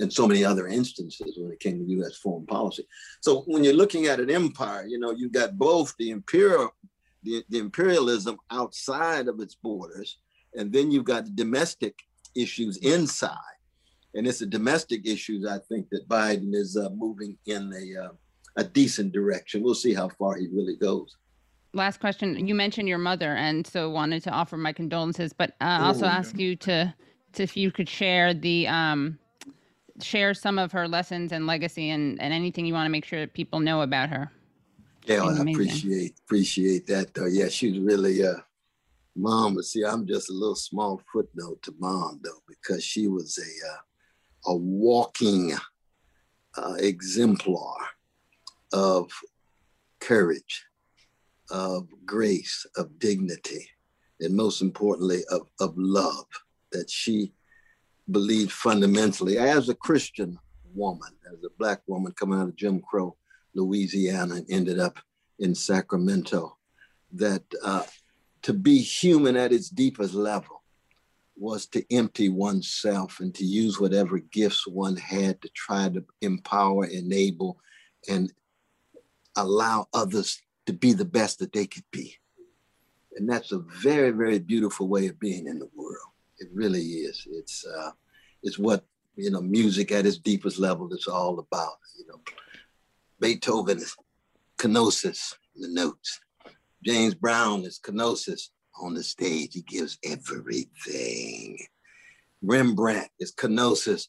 [0.00, 2.16] and so many other instances when it came to U.S.
[2.16, 2.86] foreign policy.
[3.20, 6.70] So when you're looking at an empire, you know, you've got both the imperial,
[7.22, 10.18] the, the imperialism outside of its borders,
[10.54, 11.98] and then you've got the domestic
[12.34, 13.36] issues inside.
[14.14, 18.12] And it's the domestic issues I think that Biden is uh, moving in a, uh,
[18.56, 19.62] a decent direction.
[19.62, 21.16] We'll see how far he really goes
[21.72, 22.46] last question.
[22.46, 26.08] You mentioned your mother, and so wanted to offer my condolences, but uh, also oh,
[26.08, 26.94] ask you to,
[27.32, 29.18] to if you could share the um,
[30.02, 33.20] share some of her lessons and legacy, and, and anything you want to make sure
[33.20, 34.30] that people know about her.
[35.06, 37.14] Yeah, I appreciate appreciate that.
[37.14, 38.34] Though, yeah, she was really uh,
[39.16, 39.54] mom.
[39.54, 43.68] But see, I'm just a little small footnote to mom though, because she was a
[43.72, 43.78] uh,
[44.48, 45.54] a walking
[46.56, 47.76] uh, exemplar
[48.72, 49.10] of
[50.00, 50.64] courage
[51.50, 53.68] of grace, of dignity,
[54.20, 56.26] and most importantly, of, of love
[56.72, 57.32] that she
[58.10, 59.38] believed fundamentally.
[59.38, 60.38] As a Christian
[60.74, 63.16] woman, as a Black woman coming out of Jim Crow,
[63.54, 64.98] Louisiana, and ended up
[65.38, 66.56] in Sacramento,
[67.12, 67.84] that uh,
[68.42, 70.57] to be human at its deepest level
[71.38, 76.86] was to empty oneself and to use whatever gifts one had to try to empower,
[76.86, 77.58] enable,
[78.08, 78.32] and
[79.36, 82.16] allow others to be the best that they could be.
[83.16, 86.12] And that's a very, very beautiful way of being in the world.
[86.38, 87.26] It really is.
[87.30, 87.90] It's uh,
[88.42, 88.84] it's what
[89.18, 91.78] you know, music at its deepest level is all about.
[91.98, 92.20] You know,
[93.20, 93.96] Beethoven is
[94.58, 96.20] kenosis, the notes.
[96.84, 98.50] James Brown is kenosis
[98.80, 99.54] on the stage.
[99.54, 101.58] He gives everything.
[102.42, 104.08] Rembrandt is kenosis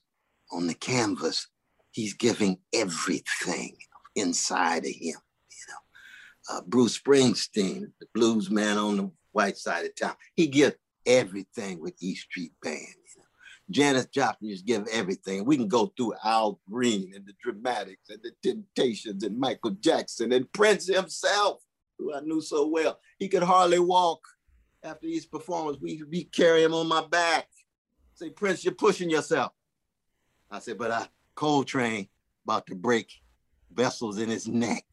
[0.52, 1.48] on the canvas,
[1.92, 3.78] he's giving everything
[4.16, 5.16] inside of him.
[5.16, 10.48] You know, uh, Bruce Springsteen, the blues man on the white side of town, he
[10.48, 12.78] gives everything with E Street Band.
[12.78, 13.26] You know,
[13.70, 15.46] Janis Joplin just give everything.
[15.46, 20.32] We can go through Al Green and the Dramatics and the Temptations and Michael Jackson
[20.32, 21.62] and Prince himself,
[21.98, 23.00] who I knew so well.
[23.20, 24.22] He could hardly walk
[24.84, 25.82] after these performances.
[25.82, 27.48] We we carry him on my back.
[28.14, 29.52] Say, Prince, you're pushing yourself.
[30.52, 32.08] I said, but I Coltrane
[32.46, 33.12] about to break
[33.72, 34.86] vessels in his neck,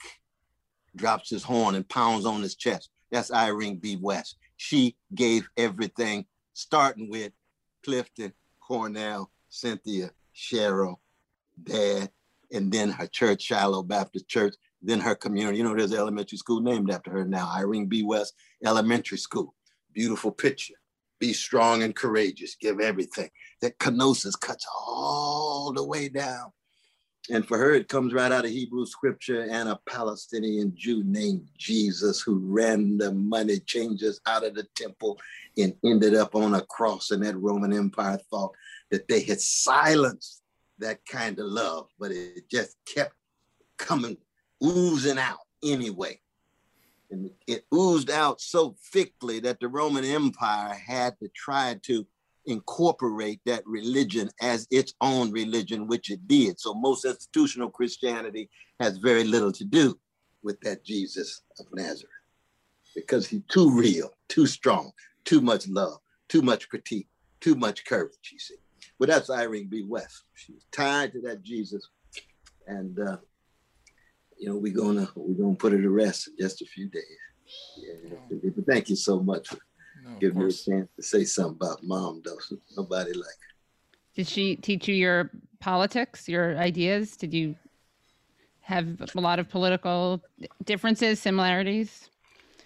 [0.94, 2.90] drops his horn and pounds on his chest.
[3.10, 3.96] That's Irene B.
[3.96, 4.36] West.
[4.56, 7.32] She gave everything, starting with
[7.84, 10.96] Clifton, Cornel, Cynthia, Cheryl,
[11.62, 12.10] Dad,
[12.52, 15.58] and then her church, Shiloh Baptist Church, then her community.
[15.58, 18.02] You know, there's an elementary school named after her now, Irene B.
[18.02, 18.34] West
[18.64, 19.54] Elementary School.
[19.96, 20.74] Beautiful picture.
[21.20, 22.54] Be strong and courageous.
[22.54, 23.30] Give everything.
[23.62, 26.52] That kenosis cuts all the way down.
[27.30, 31.48] And for her, it comes right out of Hebrew scripture and a Palestinian Jew named
[31.56, 35.18] Jesus who ran the money changers out of the temple
[35.56, 37.10] and ended up on a cross.
[37.10, 38.54] And that Roman Empire thought
[38.90, 40.42] that they had silenced
[40.78, 43.14] that kind of love, but it just kept
[43.78, 44.18] coming,
[44.62, 46.20] oozing out anyway.
[47.10, 52.06] And it oozed out so thickly that the Roman Empire had to try to
[52.46, 56.58] incorporate that religion as its own religion, which it did.
[56.58, 58.50] So most institutional Christianity
[58.80, 59.98] has very little to do
[60.42, 62.10] with that Jesus of Nazareth
[62.94, 64.92] because he's too real, too strong,
[65.24, 65.98] too much love,
[66.28, 67.08] too much critique,
[67.40, 68.56] too much courage, you see.
[68.98, 69.84] But that's Irene B.
[69.86, 70.24] West.
[70.34, 71.88] She's tied to that Jesus.
[72.66, 73.18] And uh,
[74.38, 77.02] you know, we're gonna we're gonna put her to rest in just a few days.
[77.76, 79.58] Yeah, but thank you so much for
[80.04, 82.38] no, giving me a chance to say something about mom, though.
[82.76, 83.54] Nobody like her.
[84.14, 85.30] Did she teach you your
[85.60, 87.16] politics, your ideas?
[87.16, 87.54] Did you
[88.60, 90.22] have a lot of political
[90.64, 92.10] differences, similarities?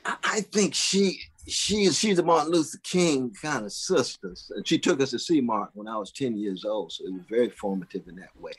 [0.04, 4.34] I think she she is she's a Martin Luther King kind of sister.
[4.50, 6.92] And she took us to see Martin when I was 10 years old.
[6.92, 8.52] So it was very formative in that way.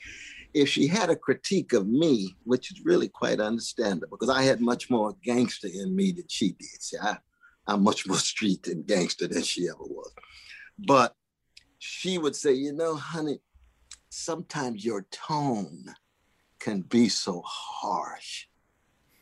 [0.54, 4.60] If she had a critique of me, which is really quite understandable, because I had
[4.60, 6.82] much more gangster in me than she did.
[6.82, 7.16] See, I,
[7.66, 10.12] I'm much more street and gangster than she ever was.
[10.78, 11.14] But
[11.78, 13.40] she would say, you know, honey,
[14.10, 15.84] sometimes your tone
[16.58, 18.46] can be so harsh.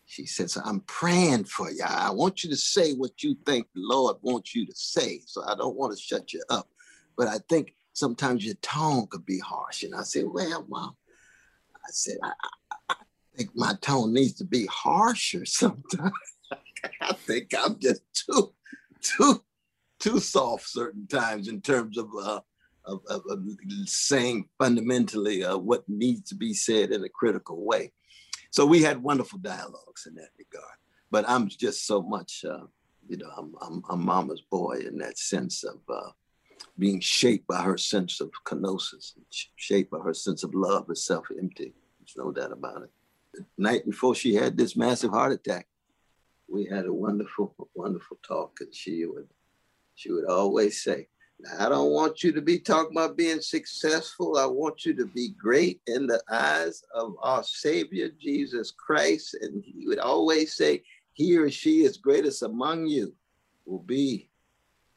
[0.04, 1.84] She says, I'm praying for you.
[1.86, 5.20] I want you to say what you think the Lord wants you to say.
[5.24, 6.68] So I don't want to shut you up.
[7.16, 9.84] But I think sometimes your tone could be harsh.
[9.84, 10.96] And I said, well, mom,
[11.90, 12.32] I said, I,
[12.88, 12.94] I,
[13.36, 16.12] think my tone needs to be harsher sometimes.
[17.00, 18.52] I think I'm just too,
[19.02, 19.42] too,
[19.98, 22.40] too soft certain times in terms of uh,
[22.84, 23.40] of, of, of,
[23.86, 27.92] saying fundamentally uh, what needs to be said in a critical way.
[28.52, 30.76] So we had wonderful dialogues in that regard.
[31.10, 32.66] But I'm just so much, uh,
[33.08, 36.10] you know, I'm, I'm, I'm mama's boy in that sense of uh,
[36.78, 39.12] being shaped by her sense of kenosis,
[39.56, 41.74] shaped by her sense of love herself empty.
[42.14, 42.90] There's no doubt about it.
[43.34, 45.68] The night before she had this massive heart attack,
[46.48, 49.28] we had a wonderful, wonderful talk, and she would,
[49.94, 51.08] she would always say,
[51.58, 54.36] "I don't want you to be talking about being successful.
[54.36, 59.62] I want you to be great in the eyes of our Savior Jesus Christ." And
[59.64, 60.82] he would always say,
[61.12, 63.14] "He or she is greatest among you
[63.66, 64.30] will be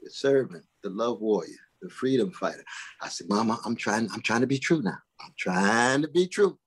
[0.01, 2.63] the servant, the love warrior, the freedom fighter."
[3.01, 4.09] I said, "Mama, I'm trying.
[4.11, 4.97] I'm trying to be true now.
[5.19, 6.57] I'm trying to be true."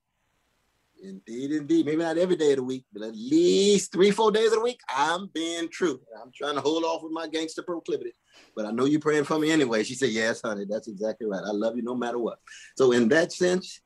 [1.02, 1.86] Indeed, indeed.
[1.86, 4.60] Maybe not every day of the week, but at least three, four days of the
[4.60, 6.00] week, I'm being true.
[6.22, 8.12] I'm trying to hold off with my gangster proclivity.
[8.54, 9.82] But I know you're praying for me anyway.
[9.82, 11.42] She said, Yes, honey, that's exactly right.
[11.44, 12.38] I love you no matter what.
[12.76, 13.80] So in that sense,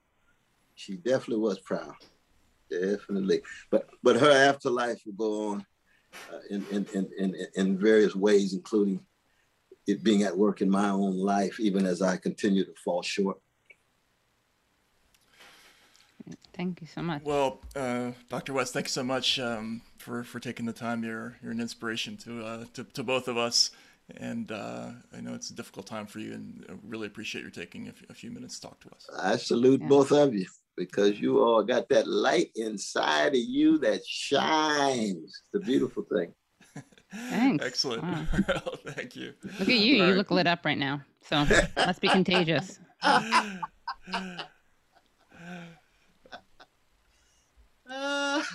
[0.75, 1.95] she definitely was proud.
[2.71, 3.43] Definitely.
[3.71, 5.67] But but her afterlife will go on
[6.33, 9.01] uh, in, in, in, in, in various ways, including
[9.87, 13.39] it being at work in my own life, even as I continue to fall short.
[16.55, 17.23] Thank you so much.
[17.25, 18.53] Well, uh, Dr.
[18.53, 21.05] West, thanks so much um, for for taking the time.
[21.05, 23.71] You're you're an inspiration to uh, to, to both of us,
[24.17, 27.51] and uh, I know it's a difficult time for you, and I really appreciate your
[27.51, 29.09] taking a, f- a few minutes to talk to us.
[29.19, 29.89] I salute yeah.
[29.89, 30.47] both of you
[30.77, 35.43] because you all got that light inside of you that shines.
[35.53, 36.33] It's a beautiful thing.
[37.13, 37.65] Thanks.
[37.65, 38.03] Excellent.
[38.03, 38.25] Wow.
[38.89, 39.35] Thank you.
[39.59, 39.75] Look at you.
[39.75, 40.17] All you right.
[40.17, 41.03] look lit up right now.
[41.29, 41.45] So
[41.77, 42.79] must be contagious.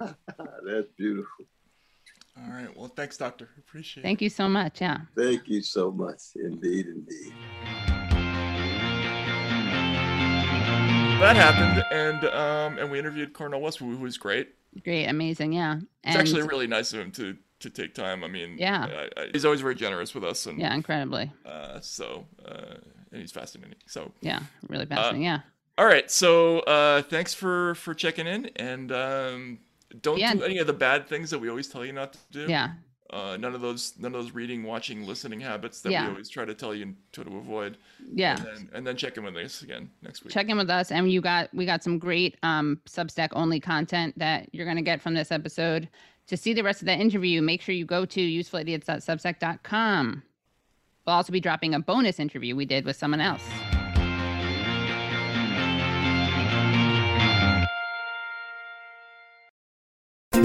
[0.00, 1.44] That's beautiful.
[2.38, 2.76] All right.
[2.76, 3.48] Well, thanks, Doctor.
[3.58, 4.24] Appreciate Thank it.
[4.26, 4.80] you so much.
[4.80, 4.98] Yeah.
[5.16, 6.20] Thank you so much.
[6.36, 7.32] Indeed, indeed.
[11.20, 14.50] that happened, and um, and we interviewed Cornel West, who was great.
[14.84, 15.80] Great, amazing, yeah.
[16.04, 18.22] It's actually really nice of him to to take time.
[18.22, 18.84] I mean, Yeah.
[19.16, 21.32] I, I, he's always very generous with us, and yeah, incredibly.
[21.46, 22.74] uh, so uh,
[23.12, 23.76] and he's fascinating.
[23.86, 25.22] So Yeah, really fascinating.
[25.22, 25.40] yeah.
[25.78, 29.58] All right, so uh, thanks for for checking in, and um,
[30.02, 30.34] don't Yeah.
[30.34, 32.46] do any of the bad things that we always tell you not to do.
[32.48, 32.70] Yeah.
[33.08, 36.06] Uh, none of those none of those reading, watching, listening habits that Yeah.
[36.06, 37.76] we always try to tell you to, to avoid.
[38.12, 38.34] Yeah.
[38.36, 40.32] And then, and then check in with us again next week.
[40.32, 44.18] check in with us and you got we got some great um substack only content
[44.18, 45.88] that you're going to get from this episode
[46.26, 50.22] to see the rest of that interview make sure you go to usefulidiots.substack.com
[51.06, 53.44] we'll also be dropping a bonus interview we did with someone else